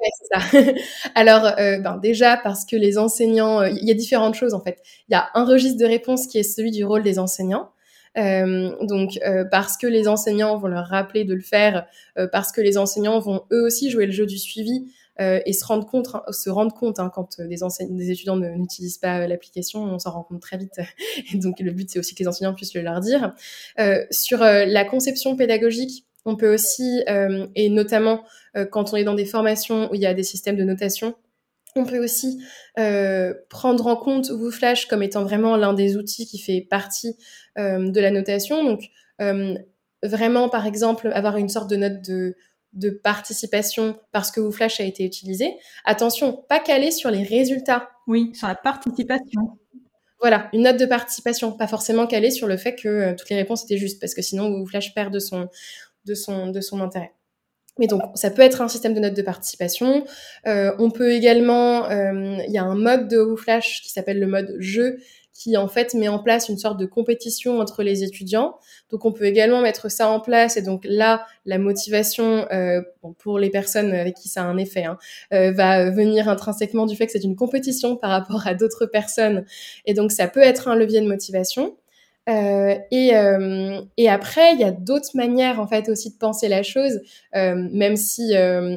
Ouais, 0.00 0.10
c'est 0.18 0.26
ça. 0.34 0.72
Alors, 1.14 1.54
ben 1.56 1.96
déjà 2.02 2.36
parce 2.36 2.64
que 2.64 2.74
les 2.74 2.98
enseignants, 2.98 3.62
il 3.62 3.86
y 3.86 3.90
a 3.90 3.94
différentes 3.94 4.34
choses 4.34 4.52
en 4.52 4.60
fait. 4.60 4.82
Il 5.08 5.12
y 5.12 5.14
a 5.14 5.30
un 5.34 5.44
registre 5.44 5.78
de 5.78 5.86
réponse 5.86 6.26
qui 6.26 6.38
est 6.38 6.42
celui 6.42 6.70
du 6.70 6.84
rôle 6.84 7.02
des 7.02 7.18
enseignants. 7.18 7.70
Euh, 8.18 8.72
donc 8.82 9.18
euh, 9.24 9.44
parce 9.44 9.76
que 9.76 9.86
les 9.86 10.06
enseignants 10.06 10.58
vont 10.58 10.68
leur 10.68 10.86
rappeler 10.86 11.24
de 11.24 11.34
le 11.34 11.40
faire, 11.40 11.86
euh, 12.18 12.26
parce 12.30 12.52
que 12.52 12.60
les 12.60 12.76
enseignants 12.76 13.18
vont 13.20 13.42
eux 13.52 13.64
aussi 13.64 13.90
jouer 13.90 14.06
le 14.06 14.12
jeu 14.12 14.26
du 14.26 14.38
suivi 14.38 14.92
et 15.18 15.52
se 15.52 15.64
rendre 15.64 15.86
compte, 15.86 16.08
hein, 16.14 16.24
se 16.32 16.50
rendre 16.50 16.74
compte 16.74 16.98
hein, 16.98 17.08
quand 17.14 17.40
des, 17.40 17.58
des 17.90 18.10
étudiants 18.10 18.36
n'utilisent 18.36 18.98
pas 18.98 19.24
l'application, 19.28 19.84
on 19.84 20.00
s'en 20.00 20.10
rend 20.10 20.24
compte 20.24 20.40
très 20.40 20.56
vite. 20.56 20.80
et 21.32 21.36
donc 21.36 21.60
le 21.60 21.70
but 21.70 21.88
c'est 21.88 22.00
aussi 22.00 22.16
que 22.16 22.24
les 22.24 22.28
enseignants 22.28 22.54
puissent 22.54 22.74
le 22.74 22.80
leur 22.80 22.98
dire. 22.98 23.32
sur 24.10 24.38
la 24.40 24.84
conception 24.84 25.36
pédagogique, 25.36 26.06
on 26.24 26.34
peut 26.34 26.52
aussi, 26.52 27.04
et 27.54 27.68
notamment 27.68 28.24
quand 28.72 28.92
on 28.92 28.96
est 28.96 29.04
dans 29.04 29.14
des 29.14 29.26
formations 29.26 29.92
où 29.92 29.94
il 29.94 30.00
y 30.00 30.06
a 30.06 30.14
des 30.14 30.24
systèmes 30.24 30.56
de 30.56 30.64
notation, 30.64 31.14
on 31.76 31.84
peut 31.84 32.02
aussi 32.02 32.42
euh, 32.78 33.34
prendre 33.48 33.86
en 33.86 33.96
compte 33.96 34.30
WooFlash 34.30 34.86
comme 34.86 35.02
étant 35.02 35.24
vraiment 35.24 35.56
l'un 35.56 35.74
des 35.74 35.96
outils 35.96 36.26
qui 36.26 36.38
fait 36.38 36.66
partie 36.68 37.16
euh, 37.58 37.90
de 37.90 38.00
la 38.00 38.10
notation. 38.10 38.64
Donc, 38.64 38.82
euh, 39.20 39.54
vraiment, 40.02 40.48
par 40.48 40.66
exemple, 40.66 41.10
avoir 41.14 41.36
une 41.36 41.48
sorte 41.48 41.70
de 41.70 41.76
note 41.76 42.02
de, 42.02 42.36
de 42.72 42.90
participation 42.90 43.98
parce 44.12 44.30
que 44.30 44.40
WooFlash 44.40 44.80
a 44.80 44.84
été 44.84 45.04
utilisé. 45.04 45.54
Attention, 45.84 46.44
pas 46.48 46.60
calé 46.60 46.90
sur 46.90 47.10
les 47.10 47.22
résultats. 47.22 47.90
Oui, 48.06 48.32
sur 48.34 48.48
la 48.48 48.54
participation. 48.54 49.58
Voilà, 50.20 50.48
une 50.52 50.62
note 50.62 50.78
de 50.78 50.86
participation, 50.86 51.52
pas 51.52 51.66
forcément 51.66 52.06
calée 52.06 52.30
sur 52.30 52.46
le 52.46 52.56
fait 52.56 52.76
que 52.76 53.12
toutes 53.14 53.28
les 53.28 53.36
réponses 53.36 53.64
étaient 53.64 53.76
justes, 53.76 54.00
parce 54.00 54.14
que 54.14 54.22
sinon 54.22 54.48
WooFlash 54.50 54.94
perd 54.94 55.12
de 55.12 55.18
son, 55.18 55.48
de 56.04 56.14
son, 56.14 56.48
de 56.48 56.60
son 56.60 56.80
intérêt. 56.80 57.12
Mais 57.78 57.86
donc, 57.86 58.02
ça 58.14 58.30
peut 58.30 58.42
être 58.42 58.60
un 58.60 58.68
système 58.68 58.94
de 58.94 59.00
notes 59.00 59.14
de 59.14 59.22
participation. 59.22 60.04
Euh, 60.46 60.72
on 60.78 60.90
peut 60.90 61.12
également, 61.12 61.88
euh, 61.90 62.36
il 62.46 62.52
y 62.52 62.58
a 62.58 62.64
un 62.64 62.74
mode 62.74 63.08
de 63.08 63.18
WooFlash 63.18 63.80
qui 63.82 63.90
s'appelle 63.90 64.20
le 64.20 64.26
mode 64.26 64.54
jeu, 64.58 64.98
qui 65.32 65.56
en 65.56 65.68
fait 65.68 65.94
met 65.94 66.08
en 66.08 66.18
place 66.18 66.48
une 66.48 66.58
sorte 66.58 66.78
de 66.78 66.86
compétition 66.86 67.58
entre 67.58 67.82
les 67.82 68.04
étudiants. 68.04 68.56
Donc, 68.90 69.04
on 69.04 69.12
peut 69.12 69.24
également 69.24 69.60
mettre 69.62 69.90
ça 69.90 70.08
en 70.08 70.20
place. 70.20 70.56
Et 70.56 70.62
donc 70.62 70.84
là, 70.84 71.26
la 71.46 71.58
motivation 71.58 72.46
euh, 72.52 72.82
pour 73.18 73.38
les 73.38 73.50
personnes 73.50 73.92
avec 73.92 74.14
qui 74.14 74.28
ça 74.28 74.42
a 74.42 74.44
un 74.44 74.58
effet 74.58 74.84
hein, 74.84 74.98
euh, 75.32 75.50
va 75.50 75.90
venir 75.90 76.28
intrinsèquement 76.28 76.86
du 76.86 76.94
fait 76.94 77.06
que 77.06 77.12
c'est 77.12 77.24
une 77.24 77.36
compétition 77.36 77.96
par 77.96 78.10
rapport 78.10 78.46
à 78.46 78.54
d'autres 78.54 78.86
personnes. 78.86 79.44
Et 79.86 79.94
donc, 79.94 80.12
ça 80.12 80.28
peut 80.28 80.42
être 80.42 80.68
un 80.68 80.76
levier 80.76 81.00
de 81.00 81.08
motivation. 81.08 81.74
Euh, 82.28 82.76
et, 82.92 83.16
euh, 83.16 83.80
et, 83.96 84.08
après, 84.08 84.52
il 84.54 84.60
y 84.60 84.64
a 84.64 84.70
d'autres 84.70 85.10
manières 85.14 85.58
en 85.58 85.66
fait 85.66 85.88
aussi 85.88 86.12
de 86.12 86.16
penser 86.16 86.48
la 86.48 86.62
chose, 86.62 87.00
euh, 87.34 87.54
même 87.72 87.96
si 87.96 88.32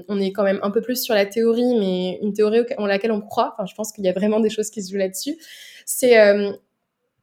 on 0.07 0.19
est 0.19 0.31
quand 0.31 0.43
même 0.43 0.59
un 0.63 0.71
peu 0.71 0.81
plus 0.81 1.01
sur 1.01 1.13
la 1.13 1.25
théorie, 1.25 1.75
mais 1.79 2.19
une 2.21 2.33
théorie 2.33 2.61
en 2.77 2.85
laquelle 2.85 3.11
on 3.11 3.21
croit. 3.21 3.53
Enfin, 3.53 3.65
je 3.65 3.75
pense 3.75 3.91
qu'il 3.91 4.03
y 4.03 4.09
a 4.09 4.13
vraiment 4.13 4.39
des 4.39 4.49
choses 4.49 4.69
qui 4.69 4.81
se 4.81 4.91
jouent 4.91 4.97
là-dessus. 4.97 5.37
C'est 5.85 6.15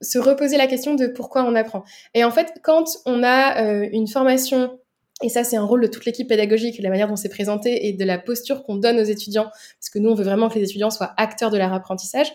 se 0.01 0.19
reposer 0.19 0.57
la 0.57 0.67
question 0.67 0.95
de 0.95 1.07
pourquoi 1.07 1.45
on 1.45 1.55
apprend. 1.55 1.85
Et 2.15 2.25
en 2.25 2.31
fait, 2.31 2.55
quand 2.63 2.85
on 3.07 3.23
a 3.23 3.61
une 3.93 4.09
formation 4.09 4.79
et 5.23 5.29
ça, 5.29 5.45
c'est 5.45 5.57
un 5.57 5.65
rôle 5.65 5.83
de 5.83 5.87
toute 5.87 6.05
l'équipe 6.05 6.29
pédagogique, 6.29 6.81
la 6.81 6.91
manière 6.91 7.07
dont 7.07 7.15
c'est 7.15 7.29
présenté 7.29 7.87
et 7.87 7.93
de 7.93 8.05
la 8.05 8.19
posture 8.19 8.65
qu'on 8.65 8.75
donne 8.75 8.99
aux 8.99 9.05
étudiants, 9.05 9.51
parce 9.79 9.91
que 9.93 10.01
nous, 10.01 10.11
on 10.11 10.15
veut 10.15 10.25
vraiment 10.25 10.49
que 10.49 10.59
les 10.59 10.65
étudiants 10.65 10.91
soient 10.91 11.15
acteurs 11.17 11.51
de 11.51 11.59
leur 11.59 11.73
apprentissage 11.73 12.33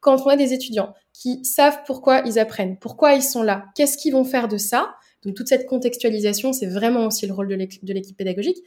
quand 0.00 0.24
on 0.24 0.28
a 0.28 0.36
des 0.36 0.52
étudiants 0.52 0.94
qui 1.18 1.44
savent 1.44 1.80
pourquoi 1.84 2.22
ils 2.24 2.38
apprennent, 2.38 2.78
pourquoi 2.78 3.14
ils 3.14 3.22
sont 3.22 3.42
là, 3.42 3.64
qu'est-ce 3.74 3.98
qu'ils 3.98 4.12
vont 4.12 4.24
faire 4.24 4.46
de 4.46 4.56
ça. 4.56 4.94
Donc 5.24 5.34
toute 5.34 5.48
cette 5.48 5.66
contextualisation, 5.66 6.52
c'est 6.52 6.66
vraiment 6.66 7.06
aussi 7.06 7.26
le 7.26 7.32
rôle 7.32 7.48
de 7.48 7.54
l'équipe 7.92 8.16
pédagogique. 8.16 8.58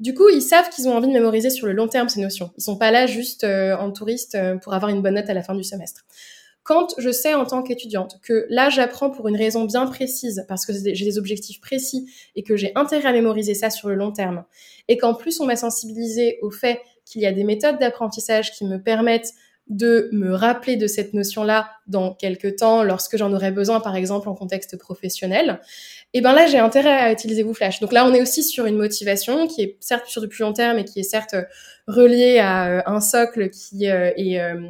Du 0.00 0.14
coup, 0.14 0.28
ils 0.28 0.42
savent 0.42 0.68
qu'ils 0.68 0.88
ont 0.88 0.96
envie 0.96 1.06
de 1.06 1.12
mémoriser 1.12 1.48
sur 1.48 1.68
le 1.68 1.74
long 1.74 1.86
terme 1.86 2.08
ces 2.08 2.20
notions. 2.20 2.50
Ils 2.58 2.62
sont 2.62 2.76
pas 2.76 2.90
là 2.90 3.06
juste 3.06 3.44
euh, 3.44 3.76
en 3.76 3.92
touriste 3.92 4.34
euh, 4.34 4.56
pour 4.56 4.74
avoir 4.74 4.90
une 4.90 5.00
bonne 5.00 5.14
note 5.14 5.30
à 5.30 5.34
la 5.34 5.44
fin 5.44 5.54
du 5.54 5.62
semestre. 5.62 6.04
Quand 6.64 6.88
je 6.98 7.10
sais 7.10 7.34
en 7.34 7.44
tant 7.44 7.62
qu'étudiante 7.62 8.18
que 8.22 8.46
là 8.48 8.68
j'apprends 8.68 9.10
pour 9.10 9.28
une 9.28 9.36
raison 9.36 9.64
bien 9.64 9.86
précise, 9.86 10.44
parce 10.48 10.66
que 10.66 10.72
j'ai 10.72 11.04
des 11.04 11.18
objectifs 11.18 11.60
précis 11.60 12.08
et 12.34 12.42
que 12.42 12.56
j'ai 12.56 12.72
intérêt 12.74 13.08
à 13.08 13.12
mémoriser 13.12 13.54
ça 13.54 13.70
sur 13.70 13.88
le 13.88 13.94
long 13.96 14.12
terme, 14.12 14.44
et 14.88 14.96
qu'en 14.96 15.14
plus 15.14 15.40
on 15.40 15.46
m'a 15.46 15.56
sensibilisé 15.56 16.38
au 16.42 16.50
fait 16.50 16.80
qu'il 17.04 17.20
y 17.20 17.26
a 17.26 17.32
des 17.32 17.42
méthodes 17.42 17.78
d'apprentissage 17.78 18.52
qui 18.52 18.64
me 18.64 18.80
permettent 18.80 19.32
de 19.68 20.08
me 20.12 20.34
rappeler 20.34 20.76
de 20.76 20.86
cette 20.86 21.14
notion-là 21.14 21.70
dans 21.86 22.14
quelques 22.14 22.56
temps, 22.56 22.82
lorsque 22.82 23.16
j'en 23.16 23.32
aurais 23.32 23.52
besoin, 23.52 23.80
par 23.80 23.96
exemple, 23.96 24.28
en 24.28 24.34
contexte 24.34 24.76
professionnel, 24.76 25.60
et 26.14 26.18
eh 26.18 26.20
ben 26.20 26.34
là, 26.34 26.46
j'ai 26.46 26.58
intérêt 26.58 26.92
à 26.92 27.10
utiliser 27.10 27.42
WooFlash. 27.42 27.80
Donc 27.80 27.90
là, 27.90 28.04
on 28.06 28.12
est 28.12 28.20
aussi 28.20 28.42
sur 28.42 28.66
une 28.66 28.76
motivation 28.76 29.46
qui 29.46 29.62
est 29.62 29.76
certes 29.80 30.06
sur 30.06 30.20
du 30.20 30.28
plus 30.28 30.42
long 30.42 30.52
terme 30.52 30.78
et 30.78 30.84
qui 30.84 31.00
est 31.00 31.04
certes 31.04 31.34
reliée 31.86 32.38
à 32.38 32.68
euh, 32.68 32.82
un 32.84 33.00
socle 33.00 33.48
qui 33.48 33.88
euh, 33.88 34.10
est 34.16 34.38
euh, 34.38 34.60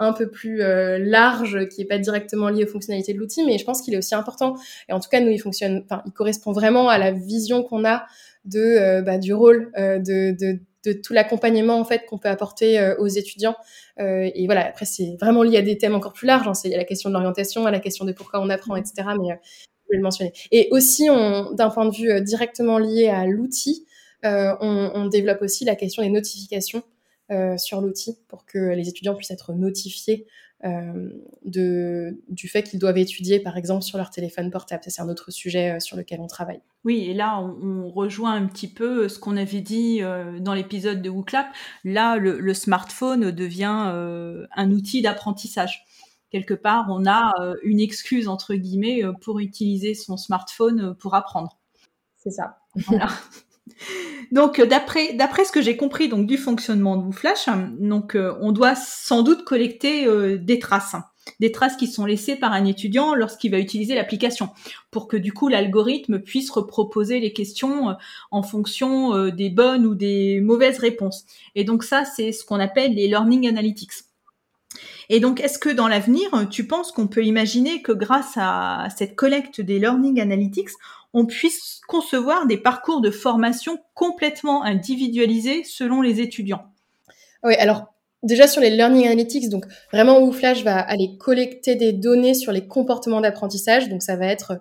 un 0.00 0.12
peu 0.12 0.28
plus 0.30 0.58
large, 0.58 1.68
qui 1.68 1.82
est 1.82 1.84
pas 1.84 1.98
directement 1.98 2.48
lié 2.50 2.62
aux 2.62 2.68
fonctionnalités 2.68 3.14
de 3.14 3.18
l'outil, 3.18 3.44
mais 3.44 3.58
je 3.58 3.64
pense 3.64 3.82
qu'il 3.82 3.94
est 3.94 3.98
aussi 3.98 4.14
important. 4.14 4.54
Et 4.88 4.92
en 4.92 5.00
tout 5.00 5.08
cas, 5.08 5.18
nous, 5.18 5.30
il 5.30 5.40
fonctionne, 5.40 5.82
enfin, 5.84 6.02
il 6.06 6.12
correspond 6.12 6.52
vraiment 6.52 6.88
à 6.88 6.98
la 6.98 7.10
vision 7.10 7.64
qu'on 7.64 7.84
a 7.84 8.06
de 8.44 9.00
bah, 9.00 9.18
du 9.18 9.34
rôle 9.34 9.72
de, 9.76 10.30
de, 10.30 10.60
de 10.84 10.92
tout 10.92 11.12
l'accompagnement 11.12 11.78
en 11.78 11.84
fait 11.84 12.04
qu'on 12.06 12.18
peut 12.18 12.28
apporter 12.28 12.78
euh, 12.78 12.96
aux 12.98 13.06
étudiants. 13.06 13.56
Euh, 13.98 14.30
et 14.34 14.46
voilà, 14.46 14.66
après 14.66 14.84
c'est 14.84 15.16
vraiment 15.20 15.42
lié 15.42 15.58
à 15.58 15.62
des 15.62 15.78
thèmes 15.78 15.94
encore 15.94 16.12
plus 16.12 16.26
larges. 16.26 16.48
Hein. 16.48 16.54
C'est 16.54 16.68
la 16.70 16.84
question 16.84 17.10
de 17.10 17.14
l'orientation, 17.14 17.66
à 17.66 17.70
la 17.70 17.80
question 17.80 18.04
de 18.04 18.12
pourquoi 18.12 18.40
on 18.40 18.50
apprend, 18.50 18.76
etc. 18.76 19.08
Mais 19.20 19.32
euh, 19.32 19.36
je 19.84 19.92
vais 19.92 19.96
le 19.96 20.02
mentionner. 20.02 20.32
Et 20.52 20.68
aussi, 20.70 21.06
d'un 21.06 21.70
point 21.70 21.86
de 21.86 21.94
vue 21.94 22.22
directement 22.22 22.78
lié 22.78 23.08
à 23.08 23.26
l'outil, 23.26 23.86
on, 24.22 24.90
on, 24.94 25.06
développe 25.06 25.40
aussi 25.42 25.64
la 25.64 25.76
question 25.76 26.02
des 26.02 26.10
notifications 26.10 26.82
sur 27.56 27.80
l'outil 27.80 28.18
pour 28.28 28.44
que 28.44 28.58
les 28.58 28.88
étudiants 28.88 29.14
puissent 29.14 29.30
être 29.30 29.54
notifiés 29.54 30.26
de, 30.64 32.20
du 32.28 32.48
fait 32.48 32.62
qu'ils 32.64 32.78
doivent 32.78 32.98
étudier, 32.98 33.40
par 33.40 33.56
exemple, 33.56 33.82
sur 33.82 33.96
leur 33.98 34.10
téléphone 34.10 34.50
portable. 34.50 34.82
Ça, 34.84 34.90
c'est 34.90 35.02
un 35.02 35.08
autre 35.08 35.30
sujet 35.30 35.76
euh, 35.76 35.80
sur 35.80 35.96
lequel 35.96 36.20
on 36.20 36.26
travaille. 36.26 36.60
Oui, 36.84 37.04
et 37.08 37.14
là, 37.14 37.40
on, 37.40 37.88
rejoint 37.88 38.34
un 38.34 38.46
petit 38.46 38.68
peu 38.68 39.08
ce 39.08 39.18
qu'on 39.18 39.36
avait 39.36 39.60
dit 39.60 40.02
euh, 40.02 40.40
dans 40.40 40.54
l'épisode 40.54 41.00
de 41.00 41.08
WooClap. 41.08 41.46
Là, 41.84 42.16
le, 42.16 42.54
smartphone 42.54 43.30
devient 43.30 44.46
un 44.56 44.70
outil 44.70 45.02
d'apprentissage. 45.02 45.84
Quelque 46.30 46.54
part, 46.54 46.86
on 46.90 47.06
a 47.06 47.32
une 47.62 47.80
excuse, 47.80 48.28
entre 48.28 48.54
guillemets, 48.54 49.02
pour 49.20 49.38
utiliser 49.38 49.94
son 49.94 50.16
smartphone 50.16 50.94
pour 50.96 51.14
apprendre. 51.14 51.58
C'est 52.16 52.30
ça. 52.30 52.58
Voilà. 52.74 53.08
Donc 54.32 54.60
d'après 54.60 55.14
d'après 55.14 55.44
ce 55.44 55.52
que 55.52 55.62
j'ai 55.62 55.76
compris 55.76 56.08
donc 56.08 56.26
du 56.26 56.36
fonctionnement 56.36 56.96
de 56.96 57.04
WooFlash, 57.04 57.48
donc 57.78 58.14
euh, 58.14 58.36
on 58.40 58.52
doit 58.52 58.74
sans 58.74 59.22
doute 59.22 59.44
collecter 59.44 60.06
euh, 60.06 60.36
des 60.36 60.58
traces, 60.58 60.96
des 61.40 61.50
traces 61.50 61.76
qui 61.76 61.86
sont 61.86 62.04
laissées 62.04 62.36
par 62.36 62.52
un 62.52 62.64
étudiant 62.66 63.14
lorsqu'il 63.14 63.50
va 63.50 63.58
utiliser 63.58 63.94
l'application, 63.94 64.50
pour 64.90 65.08
que 65.08 65.16
du 65.16 65.32
coup 65.32 65.48
l'algorithme 65.48 66.18
puisse 66.18 66.50
reproposer 66.50 67.20
les 67.20 67.32
questions 67.32 67.90
euh, 67.90 67.94
en 68.30 68.42
fonction 68.42 69.28
des 69.28 69.50
bonnes 69.50 69.86
ou 69.86 69.94
des 69.94 70.40
mauvaises 70.40 70.78
réponses. 70.78 71.24
Et 71.54 71.64
donc 71.64 71.82
ça 71.82 72.04
c'est 72.04 72.32
ce 72.32 72.44
qu'on 72.44 72.60
appelle 72.60 72.94
les 72.94 73.08
learning 73.08 73.48
analytics. 73.48 74.07
Et 75.10 75.20
donc, 75.20 75.40
est-ce 75.40 75.58
que 75.58 75.70
dans 75.70 75.88
l'avenir, 75.88 76.28
tu 76.50 76.66
penses 76.66 76.92
qu'on 76.92 77.06
peut 77.06 77.24
imaginer 77.24 77.80
que 77.80 77.92
grâce 77.92 78.34
à 78.36 78.88
cette 78.96 79.16
collecte 79.16 79.60
des 79.60 79.78
learning 79.78 80.20
analytics, 80.20 80.70
on 81.14 81.24
puisse 81.24 81.80
concevoir 81.88 82.46
des 82.46 82.58
parcours 82.58 83.00
de 83.00 83.10
formation 83.10 83.78
complètement 83.94 84.62
individualisés 84.64 85.64
selon 85.64 86.02
les 86.02 86.20
étudiants? 86.20 86.66
Oui, 87.42 87.54
alors 87.54 87.94
déjà 88.22 88.46
sur 88.46 88.60
les 88.60 88.70
learning 88.70 89.06
analytics, 89.06 89.48
donc 89.48 89.64
vraiment 89.92 90.20
où 90.20 90.32
Flash 90.32 90.62
va 90.64 90.78
aller 90.78 91.16
collecter 91.18 91.76
des 91.76 91.92
données 91.92 92.34
sur 92.34 92.52
les 92.52 92.66
comportements 92.66 93.20
d'apprentissage, 93.20 93.88
donc 93.88 94.02
ça 94.02 94.16
va 94.16 94.26
être 94.26 94.58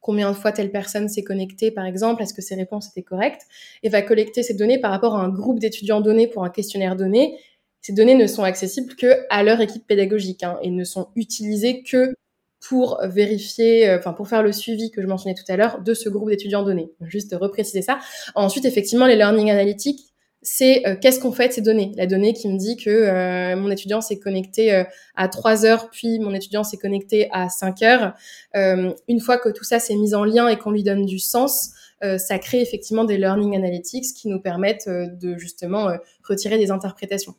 combien 0.00 0.30
de 0.30 0.36
fois 0.36 0.52
telle 0.52 0.70
personne 0.70 1.08
s'est 1.08 1.24
connectée, 1.24 1.70
par 1.70 1.84
exemple, 1.84 2.22
est-ce 2.22 2.34
que 2.34 2.42
ses 2.42 2.54
réponses 2.54 2.88
étaient 2.88 3.02
correctes, 3.02 3.42
et 3.82 3.88
va 3.88 4.02
collecter 4.02 4.42
ces 4.42 4.54
données 4.54 4.78
par 4.78 4.90
rapport 4.90 5.16
à 5.16 5.22
un 5.22 5.28
groupe 5.28 5.58
d'étudiants 5.58 6.00
donnés 6.00 6.28
pour 6.28 6.44
un 6.44 6.50
questionnaire 6.50 6.96
donné, 6.96 7.36
ces 7.80 7.92
données 7.92 8.14
ne 8.14 8.26
sont 8.26 8.42
accessibles 8.42 8.94
que 8.96 9.26
à 9.30 9.42
leur 9.42 9.60
équipe 9.60 9.86
pédagogique 9.86 10.42
hein, 10.42 10.58
et 10.62 10.70
ne 10.70 10.84
sont 10.84 11.08
utilisées 11.16 11.82
que 11.82 12.14
pour 12.60 13.00
vérifier, 13.04 13.88
euh, 13.88 13.98
enfin 13.98 14.12
pour 14.12 14.28
faire 14.28 14.42
le 14.42 14.52
suivi 14.52 14.90
que 14.90 15.00
je 15.00 15.06
mentionnais 15.06 15.34
tout 15.34 15.50
à 15.50 15.56
l'heure 15.56 15.80
de 15.80 15.94
ce 15.94 16.08
groupe 16.08 16.28
d'étudiants 16.28 16.62
donnés. 16.62 16.90
Juste 17.02 17.34
repréciser 17.38 17.82
ça. 17.82 17.98
Ensuite, 18.34 18.64
effectivement, 18.64 19.06
les 19.06 19.16
learning 19.16 19.50
analytics, 19.50 20.00
c'est 20.42 20.86
euh, 20.86 20.96
qu'est-ce 21.00 21.20
qu'on 21.20 21.32
fait 21.32 21.48
de 21.48 21.52
ces 21.52 21.60
données? 21.60 21.92
La 21.96 22.06
donnée 22.06 22.32
qui 22.32 22.48
me 22.48 22.58
dit 22.58 22.76
que 22.76 22.90
euh, 22.90 23.56
mon 23.56 23.70
étudiant 23.70 24.00
s'est 24.00 24.18
connecté 24.18 24.84
à 25.14 25.28
3 25.28 25.66
heures, 25.66 25.90
puis 25.90 26.18
mon 26.18 26.34
étudiant 26.34 26.64
s'est 26.64 26.76
connecté 26.76 27.28
à 27.32 27.48
5 27.48 27.82
heures. 27.82 28.14
une 28.54 29.20
fois 29.20 29.38
que 29.38 29.48
tout 29.48 29.64
ça 29.64 29.78
s'est 29.78 29.96
mis 29.96 30.14
en 30.14 30.24
lien 30.24 30.48
et 30.48 30.56
qu'on 30.56 30.70
lui 30.70 30.82
donne 30.82 31.06
du 31.06 31.18
sens, 31.18 31.70
ça 32.00 32.38
crée 32.38 32.60
effectivement 32.60 33.04
des 33.04 33.18
learning 33.18 33.56
analytics 33.56 34.14
qui 34.14 34.28
nous 34.28 34.40
permettent 34.40 34.88
de 34.88 35.36
justement 35.36 35.90
retirer 36.22 36.56
des 36.56 36.70
interprétations. 36.70 37.34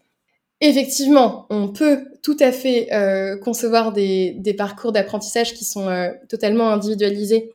Effectivement, 0.61 1.45
on 1.49 1.69
peut 1.69 2.09
tout 2.21 2.35
à 2.39 2.51
fait 2.51 2.89
euh, 2.91 3.37
concevoir 3.37 3.93
des, 3.93 4.55
parcours 4.57 4.91
d'apprentissage 4.91 5.53
qui 5.53 5.63
sont 5.63 5.87
euh, 5.87 6.09
totalement 6.27 6.69
individualisés 6.69 7.53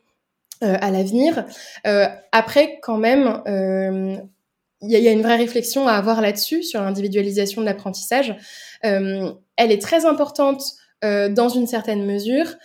euh, 0.63 0.75
à 0.81 0.89
l'avenir. 0.89 1.45
après, 2.31 2.79
quand 2.81 2.97
même, 2.97 3.41
il 4.81 4.91
y, 4.91 4.99
y, 4.99 5.07
a 5.07 5.11
une 5.11 5.21
vraie 5.21 5.35
réflexion 5.35 5.87
à 5.87 5.93
avoir 5.93 6.21
là-dessus, 6.21 6.63
sur 6.63 6.81
l'individualisation 6.81 7.61
de 7.61 7.65
l'apprentissage. 7.65 8.35
elle 8.81 9.35
est 9.57 9.81
très 9.81 10.05
importante 10.05 10.63
dans 11.03 11.49
une 11.49 11.67
certaine 11.67 12.05
mesure, 12.05 12.55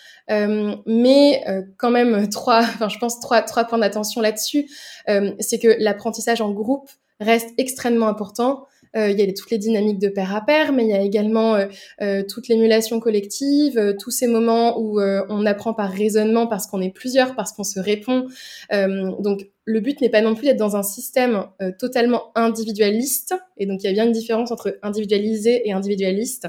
mais 0.86 1.44
quand 1.76 1.90
même 1.90 2.28
trois, 2.30 2.60
enfin 2.60 2.88
je 2.88 2.98
pense 2.98 3.20
trois 3.20 3.42
trois 3.42 3.64
points 3.64 3.78
d'attention 3.78 4.22
là-dessus, 4.22 4.70
c'est 5.06 5.58
que 5.58 5.76
l'apprentissage 5.78 6.40
en 6.40 6.50
groupe 6.50 6.88
reste 7.20 7.50
extrêmement 7.58 8.08
important. 8.08 8.66
Euh, 8.96 9.10
il 9.10 9.18
y 9.18 9.22
a 9.22 9.32
toutes 9.32 9.50
les 9.50 9.58
dynamiques 9.58 9.98
de 9.98 10.08
pair 10.08 10.34
à 10.34 10.40
pair, 10.40 10.72
mais 10.72 10.84
il 10.84 10.90
y 10.90 10.94
a 10.94 11.00
également 11.00 11.54
euh, 11.54 11.66
euh, 12.00 12.22
toute 12.22 12.48
l'émulation 12.48 12.98
collective, 12.98 13.96
tous 14.00 14.10
ces 14.10 14.26
moments 14.26 14.78
où 14.80 15.00
on 15.00 15.46
apprend 15.46 15.74
par 15.74 15.90
raisonnement 15.90 16.46
parce 16.46 16.66
qu'on 16.66 16.80
est 16.80 16.90
plusieurs, 16.90 17.34
parce 17.34 17.52
qu'on 17.52 17.64
se 17.64 17.80
répond. 17.80 18.26
donc 18.70 19.48
le 19.64 19.80
but 19.80 20.00
n'est 20.00 20.08
pas 20.08 20.20
non 20.20 20.34
plus 20.34 20.46
d'être 20.46 20.56
dans 20.56 20.76
un 20.76 20.82
système 20.82 21.46
totalement 21.78 22.32
individualiste, 22.34 23.34
et 23.56 23.66
donc 23.66 23.82
il 23.82 23.86
y 23.86 23.88
a 23.88 23.92
bien 23.92 24.06
une 24.06 24.12
différence 24.12 24.50
entre 24.50 24.78
individualisé 24.82 25.68
et 25.68 25.72
individualiste. 25.72 26.48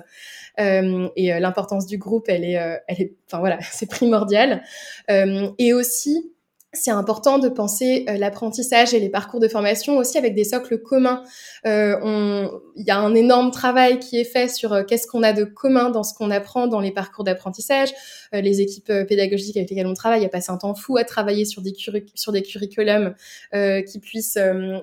et 0.57 1.39
l'importance 1.39 1.85
du 1.85 1.97
groupe, 1.97 2.25
elle 2.27 2.43
est, 2.43 2.81
elle 2.87 3.01
est, 3.01 3.13
enfin 3.27 3.39
voilà, 3.39 3.59
c'est 3.71 3.89
primordial. 3.89 4.63
et 5.09 5.73
aussi, 5.73 6.31
c'est 6.73 6.91
important 6.91 7.37
de 7.37 7.49
penser 7.49 8.05
euh, 8.07 8.15
l'apprentissage 8.17 8.93
et 8.93 8.99
les 8.99 9.09
parcours 9.09 9.41
de 9.41 9.49
formation 9.49 9.97
aussi 9.97 10.17
avec 10.17 10.35
des 10.35 10.45
socles 10.45 10.77
communs. 10.77 11.21
Euh, 11.65 12.47
il 12.77 12.85
y 12.85 12.91
a 12.91 12.97
un 12.97 13.13
énorme 13.13 13.51
travail 13.51 13.99
qui 13.99 14.17
est 14.17 14.23
fait 14.23 14.47
sur 14.47 14.71
euh, 14.71 14.83
qu'est-ce 14.83 15.05
qu'on 15.05 15.21
a 15.21 15.33
de 15.33 15.43
commun 15.43 15.89
dans 15.89 16.03
ce 16.03 16.13
qu'on 16.13 16.31
apprend 16.31 16.67
dans 16.67 16.79
les 16.79 16.91
parcours 16.91 17.25
d'apprentissage. 17.25 17.89
les 18.31 18.61
équipes 18.61 18.91
pédagogiques 19.09 19.57
avec 19.57 19.69
lesquelles 19.69 19.87
on 19.87 19.93
travaille 19.93 20.23
a 20.23 20.29
passé 20.29 20.51
un 20.51 20.57
temps 20.57 20.73
fou 20.73 20.95
à 20.95 21.03
travailler 21.03 21.43
sur 21.43 21.61
des, 21.61 21.73
sur 22.15 22.31
des 22.31 22.41
curriculums 22.41 23.13
qui 23.51 23.99
puissent 23.99 24.39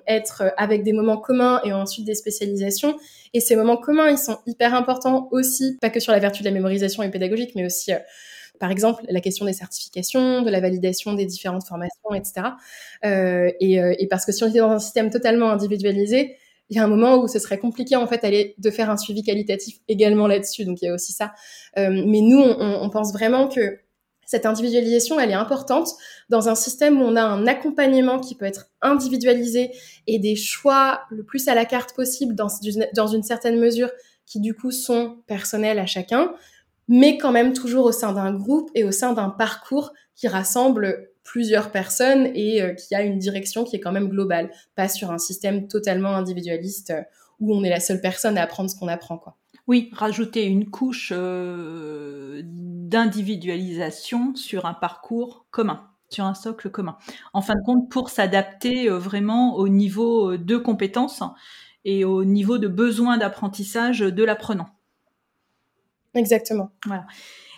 être 0.06 0.52
avec 0.56 0.82
des 0.82 0.92
moments 0.92 1.16
communs 1.16 1.60
et 1.64 1.72
ensuite 1.72 2.04
des 2.04 2.14
spécialisations. 2.14 2.96
Et 3.32 3.40
ces 3.40 3.56
moments 3.56 3.78
communs, 3.78 4.10
ils 4.10 4.18
sont 4.18 4.38
hyper 4.46 4.74
importants 4.74 5.28
aussi, 5.30 5.78
pas 5.80 5.90
que 5.90 6.00
sur 6.00 6.12
la 6.12 6.18
vertu 6.18 6.42
de 6.42 6.48
la 6.48 6.54
mémorisation 6.54 7.02
et 7.02 7.10
pédagogique, 7.10 7.52
mais 7.54 7.64
aussi 7.64 7.92
par 8.58 8.70
exemple, 8.70 9.04
la 9.08 9.20
question 9.20 9.44
des 9.44 9.52
certifications, 9.52 10.42
de 10.42 10.50
la 10.50 10.60
validation 10.60 11.14
des 11.14 11.26
différentes 11.26 11.66
formations, 11.66 12.14
etc. 12.14 12.48
Euh, 13.04 13.50
et, 13.60 13.80
euh, 13.80 13.94
et, 13.98 14.06
parce 14.06 14.24
que 14.24 14.32
si 14.32 14.44
on 14.44 14.48
était 14.48 14.58
dans 14.58 14.70
un 14.70 14.78
système 14.78 15.10
totalement 15.10 15.50
individualisé, 15.50 16.36
il 16.70 16.76
y 16.76 16.80
a 16.80 16.84
un 16.84 16.88
moment 16.88 17.16
où 17.16 17.28
ce 17.28 17.38
serait 17.38 17.58
compliqué 17.58 17.96
en 17.96 18.06
fait 18.06 18.24
aller 18.24 18.54
de 18.58 18.70
faire 18.70 18.90
un 18.90 18.96
suivi 18.96 19.22
qualitatif 19.22 19.78
également 19.88 20.26
là-dessus. 20.26 20.64
Donc 20.64 20.82
il 20.82 20.86
y 20.86 20.88
a 20.88 20.94
aussi 20.94 21.12
ça. 21.12 21.32
Euh, 21.78 21.90
mais 21.90 22.20
nous, 22.20 22.40
on, 22.40 22.82
on, 22.82 22.90
pense 22.90 23.12
vraiment 23.12 23.48
que 23.48 23.78
cette 24.26 24.44
individualisation, 24.44 25.18
elle 25.18 25.30
est 25.30 25.34
importante 25.34 25.88
dans 26.28 26.50
un 26.50 26.54
système 26.54 27.00
où 27.00 27.04
on 27.04 27.16
a 27.16 27.22
un 27.22 27.46
accompagnement 27.46 28.18
qui 28.18 28.34
peut 28.34 28.44
être 28.44 28.66
individualisé 28.82 29.70
et 30.06 30.18
des 30.18 30.36
choix 30.36 31.00
le 31.10 31.24
plus 31.24 31.48
à 31.48 31.54
la 31.54 31.64
carte 31.64 31.94
possible 31.94 32.34
dans, 32.34 32.48
dans 32.94 33.06
une 33.06 33.22
certaine 33.22 33.58
mesure 33.58 33.90
qui 34.26 34.40
du 34.40 34.54
coup 34.54 34.70
sont 34.70 35.22
personnels 35.26 35.78
à 35.78 35.86
chacun 35.86 36.34
mais 36.88 37.18
quand 37.18 37.32
même 37.32 37.52
toujours 37.52 37.84
au 37.84 37.92
sein 37.92 38.12
d'un 38.12 38.32
groupe 38.32 38.70
et 38.74 38.84
au 38.84 38.90
sein 38.90 39.12
d'un 39.12 39.28
parcours 39.28 39.92
qui 40.16 40.26
rassemble 40.26 41.10
plusieurs 41.22 41.70
personnes 41.70 42.30
et 42.34 42.62
euh, 42.62 42.72
qui 42.72 42.94
a 42.94 43.02
une 43.02 43.18
direction 43.18 43.64
qui 43.64 43.76
est 43.76 43.80
quand 43.80 43.92
même 43.92 44.08
globale, 44.08 44.50
pas 44.74 44.88
sur 44.88 45.10
un 45.10 45.18
système 45.18 45.68
totalement 45.68 46.16
individualiste 46.16 46.90
euh, 46.90 47.02
où 47.38 47.54
on 47.54 47.62
est 47.62 47.70
la 47.70 47.80
seule 47.80 48.00
personne 48.00 48.38
à 48.38 48.42
apprendre 48.42 48.70
ce 48.70 48.76
qu'on 48.76 48.88
apprend, 48.88 49.18
quoi. 49.18 49.36
Oui, 49.66 49.90
rajouter 49.92 50.46
une 50.46 50.70
couche 50.70 51.12
euh, 51.14 52.40
d'individualisation 52.44 54.34
sur 54.34 54.64
un 54.64 54.72
parcours 54.72 55.44
commun, 55.50 55.82
sur 56.08 56.24
un 56.24 56.32
socle 56.32 56.70
commun. 56.70 56.96
En 57.34 57.42
fin 57.42 57.54
de 57.54 57.60
compte, 57.66 57.90
pour 57.90 58.08
s'adapter 58.08 58.88
vraiment 58.88 59.56
au 59.56 59.68
niveau 59.68 60.38
de 60.38 60.56
compétences 60.56 61.22
et 61.84 62.06
au 62.06 62.24
niveau 62.24 62.56
de 62.56 62.66
besoin 62.66 63.18
d'apprentissage 63.18 63.98
de 63.98 64.24
l'apprenant. 64.24 64.70
Exactement. 66.14 66.70
Voilà. 66.86 67.06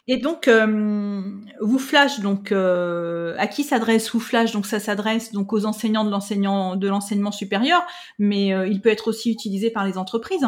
Et 0.08 0.16
donc, 0.16 0.48
euh, 0.48 1.22
WooFlash, 1.60 2.20
donc 2.20 2.50
euh, 2.50 3.34
à 3.38 3.46
qui 3.46 3.62
s'adresse 3.62 4.12
WooFlash 4.12 4.50
Donc, 4.52 4.66
ça 4.66 4.80
s'adresse 4.80 5.32
donc 5.32 5.52
aux 5.52 5.66
enseignants 5.66 6.04
de 6.04 6.10
l'enseignant 6.10 6.74
de 6.74 6.88
l'enseignement 6.88 7.30
supérieur, 7.30 7.86
mais 8.18 8.52
euh, 8.52 8.66
il 8.66 8.80
peut 8.80 8.88
être 8.88 9.08
aussi 9.08 9.30
utilisé 9.30 9.70
par 9.70 9.86
les 9.86 9.98
entreprises. 9.98 10.46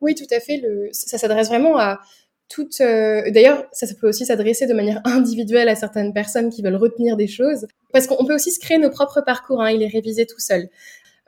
Oui, 0.00 0.14
tout 0.16 0.26
à 0.34 0.40
fait. 0.40 0.56
Le, 0.56 0.88
ça 0.90 1.16
s'adresse 1.16 1.48
vraiment 1.48 1.78
à 1.78 2.00
toutes. 2.48 2.80
Euh, 2.80 3.30
d'ailleurs, 3.30 3.64
ça, 3.72 3.86
ça, 3.86 3.94
peut 3.94 4.08
aussi 4.08 4.26
s'adresser 4.26 4.66
de 4.66 4.74
manière 4.74 5.00
individuelle 5.04 5.68
à 5.68 5.76
certaines 5.76 6.12
personnes 6.12 6.50
qui 6.50 6.62
veulent 6.62 6.74
retenir 6.74 7.16
des 7.16 7.28
choses, 7.28 7.66
parce 7.92 8.06
qu'on 8.06 8.24
peut 8.24 8.34
aussi 8.34 8.50
se 8.50 8.58
créer 8.58 8.78
nos 8.78 8.90
propres 8.90 9.20
parcours. 9.20 9.62
Hein, 9.62 9.70
il 9.70 9.82
est 9.82 9.92
révisé 9.92 10.26
tout 10.26 10.40
seul. 10.40 10.68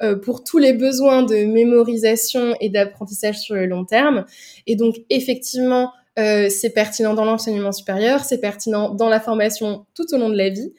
Euh, 0.03 0.17
pour 0.17 0.43
tous 0.43 0.59
les 0.59 0.73
besoins 0.73 1.23
de 1.23 1.45
mémorisation 1.45 2.57
et 2.61 2.69
d'apprentissage 2.69 3.39
sur 3.39 3.55
le 3.55 3.67
long 3.67 3.85
terme. 3.85 4.25
Et 4.67 4.75
donc, 4.75 4.97
effectivement, 5.09 5.93
euh, 6.19 6.49
c'est 6.49 6.71
pertinent 6.71 7.15
dans 7.15 7.25
l'enseignement 7.25 7.71
supérieur, 7.71 8.25
c'est 8.25 8.41
pertinent 8.41 8.91
dans 8.91 9.09
la 9.09 9.21
formation 9.21 9.87
tout 9.95 10.13
au 10.13 10.19
long 10.19 10.31
de 10.31 10.37
la 10.37 10.49
vie, 10.49 10.73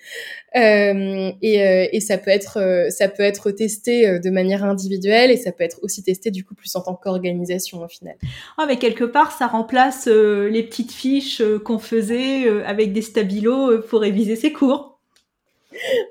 euh, 0.56 1.32
et, 1.41 1.62
euh, 1.62 1.88
et, 1.91 1.99
ça 1.99 2.17
peut 2.17 2.32
être 2.32 2.58
euh, 2.58 2.89
ça 2.89 3.10
peut 3.10 3.23
être 3.23 3.51
testé 3.51 4.19
de 4.19 4.30
manière 4.30 4.63
individuelle 4.63 5.32
et 5.32 5.36
ça 5.36 5.51
peut 5.51 5.65
être 5.65 5.80
aussi 5.82 6.04
testé 6.04 6.32
du 6.32 6.45
coup 6.45 6.56
plus 6.56 6.73
en 6.78 6.82
tant 6.82 6.95
qu'organisation 6.95 7.84
au 7.84 7.88
final. 7.89 8.15
Ah 8.58 8.65
mais 8.65 8.78
quelque 8.78 9.04
part 9.04 9.34
ça 9.34 9.47
remplace 9.47 10.08
les 10.08 10.63
petites 10.63 10.93
fiches 10.93 11.41
qu'on 11.65 11.80
faisait 11.80 12.47
avec 12.65 12.93
des 12.93 13.01
stabilos 13.01 13.80
pour 13.89 14.01
réviser 14.01 14.38
ses 14.38 14.54
cours. 14.54 14.99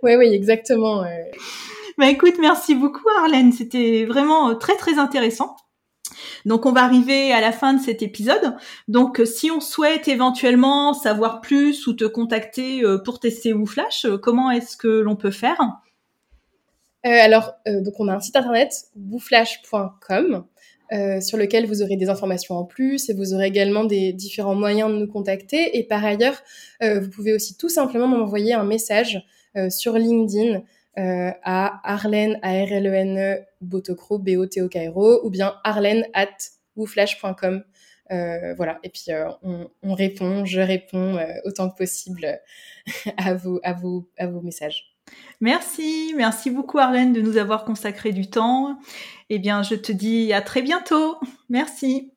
Oui 0.02 0.16
oui 0.16 0.34
exactement. 0.34 1.04
Bah 1.96 2.10
écoute, 2.10 2.34
merci 2.40 2.74
beaucoup 2.74 3.08
Arlène, 3.20 3.52
c'était 3.52 4.04
vraiment 4.04 4.50
euh, 4.50 4.54
très 4.54 4.74
très 4.74 4.98
intéressant. 4.98 5.54
Donc 6.44 6.66
on 6.66 6.72
va 6.72 6.82
arriver 6.82 7.32
à 7.32 7.40
la 7.40 7.52
fin 7.52 7.72
de 7.72 7.80
cet 7.80 8.02
épisode. 8.02 8.56
Donc 8.88 9.20
euh, 9.20 9.24
si 9.24 9.52
on 9.52 9.60
souhaite 9.60 10.08
éventuellement 10.08 10.92
savoir 10.92 11.40
plus 11.40 11.86
ou 11.86 11.92
te 11.92 12.04
contacter 12.04 12.82
euh, 12.82 12.98
pour 12.98 13.20
tester 13.20 13.52
WooFlash, 13.52 14.08
comment 14.20 14.50
est-ce 14.50 14.76
que 14.76 14.88
l'on 14.88 15.14
peut 15.14 15.30
faire? 15.30 15.60
Alors 17.04 17.52
donc 17.66 18.00
on 18.00 18.08
a 18.08 18.14
un 18.14 18.20
site 18.20 18.34
internet 18.34 18.86
wooflash.com 18.96 20.46
sur 21.20 21.36
lequel 21.36 21.66
vous 21.66 21.82
aurez 21.82 21.96
des 21.96 22.08
informations 22.08 22.56
en 22.56 22.64
plus 22.64 23.10
et 23.10 23.12
vous 23.12 23.34
aurez 23.34 23.46
également 23.46 23.84
des 23.84 24.14
différents 24.14 24.54
moyens 24.54 24.90
de 24.90 24.96
nous 24.96 25.06
contacter. 25.06 25.76
Et 25.76 25.84
par 25.84 26.02
ailleurs, 26.02 26.42
vous 26.80 27.10
pouvez 27.10 27.34
aussi 27.34 27.58
tout 27.58 27.68
simplement 27.68 28.06
m'envoyer 28.06 28.54
un 28.54 28.64
message 28.64 29.22
sur 29.68 29.98
LinkedIn 29.98 30.62
euh, 30.98 31.30
à 31.42 31.80
Arlène, 31.84 32.38
a 32.42 32.50
r 32.50 32.72
l 32.72 32.86
e 32.86 32.94
n 32.94 33.18
e 33.18 33.44
Botocro, 33.60 34.18
b 34.18 34.36
o 34.36 34.46
t 34.46 34.62
o 34.62 34.68
k 34.68 34.88
r 34.88 34.96
o 34.96 35.20
ou 35.24 35.30
bien 35.30 35.54
arlène 35.64 36.06
at 36.14 36.36
wooflash.com. 36.76 37.64
Euh, 38.10 38.54
voilà, 38.54 38.78
et 38.82 38.90
puis 38.90 39.06
euh, 39.08 39.30
on, 39.42 39.70
on, 39.82 39.94
répond, 39.94 40.44
je 40.44 40.60
réponds 40.60 41.18
autant 41.44 41.70
que 41.70 41.76
possible 41.76 42.38
à, 43.16 43.34
vos, 43.34 43.60
à, 43.62 43.72
vos, 43.72 44.08
à 44.18 44.26
vos 44.26 44.40
messages. 44.40 44.94
Merci, 45.40 46.14
merci 46.16 46.50
beaucoup 46.50 46.78
Arlène 46.78 47.12
de 47.12 47.20
nous 47.20 47.36
avoir 47.36 47.64
consacré 47.64 48.12
du 48.12 48.28
temps. 48.28 48.78
Eh 49.30 49.38
bien, 49.38 49.62
je 49.62 49.74
te 49.74 49.92
dis 49.92 50.32
à 50.32 50.42
très 50.42 50.62
bientôt. 50.62 51.18
Merci. 51.48 52.12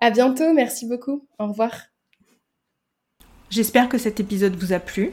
À 0.00 0.10
bientôt, 0.10 0.52
merci 0.52 0.86
beaucoup. 0.86 1.28
Au 1.38 1.48
revoir. 1.48 1.72
J'espère 3.50 3.88
que 3.88 3.98
cet 3.98 4.18
épisode 4.20 4.56
vous 4.56 4.72
a 4.72 4.80
plu. 4.80 5.12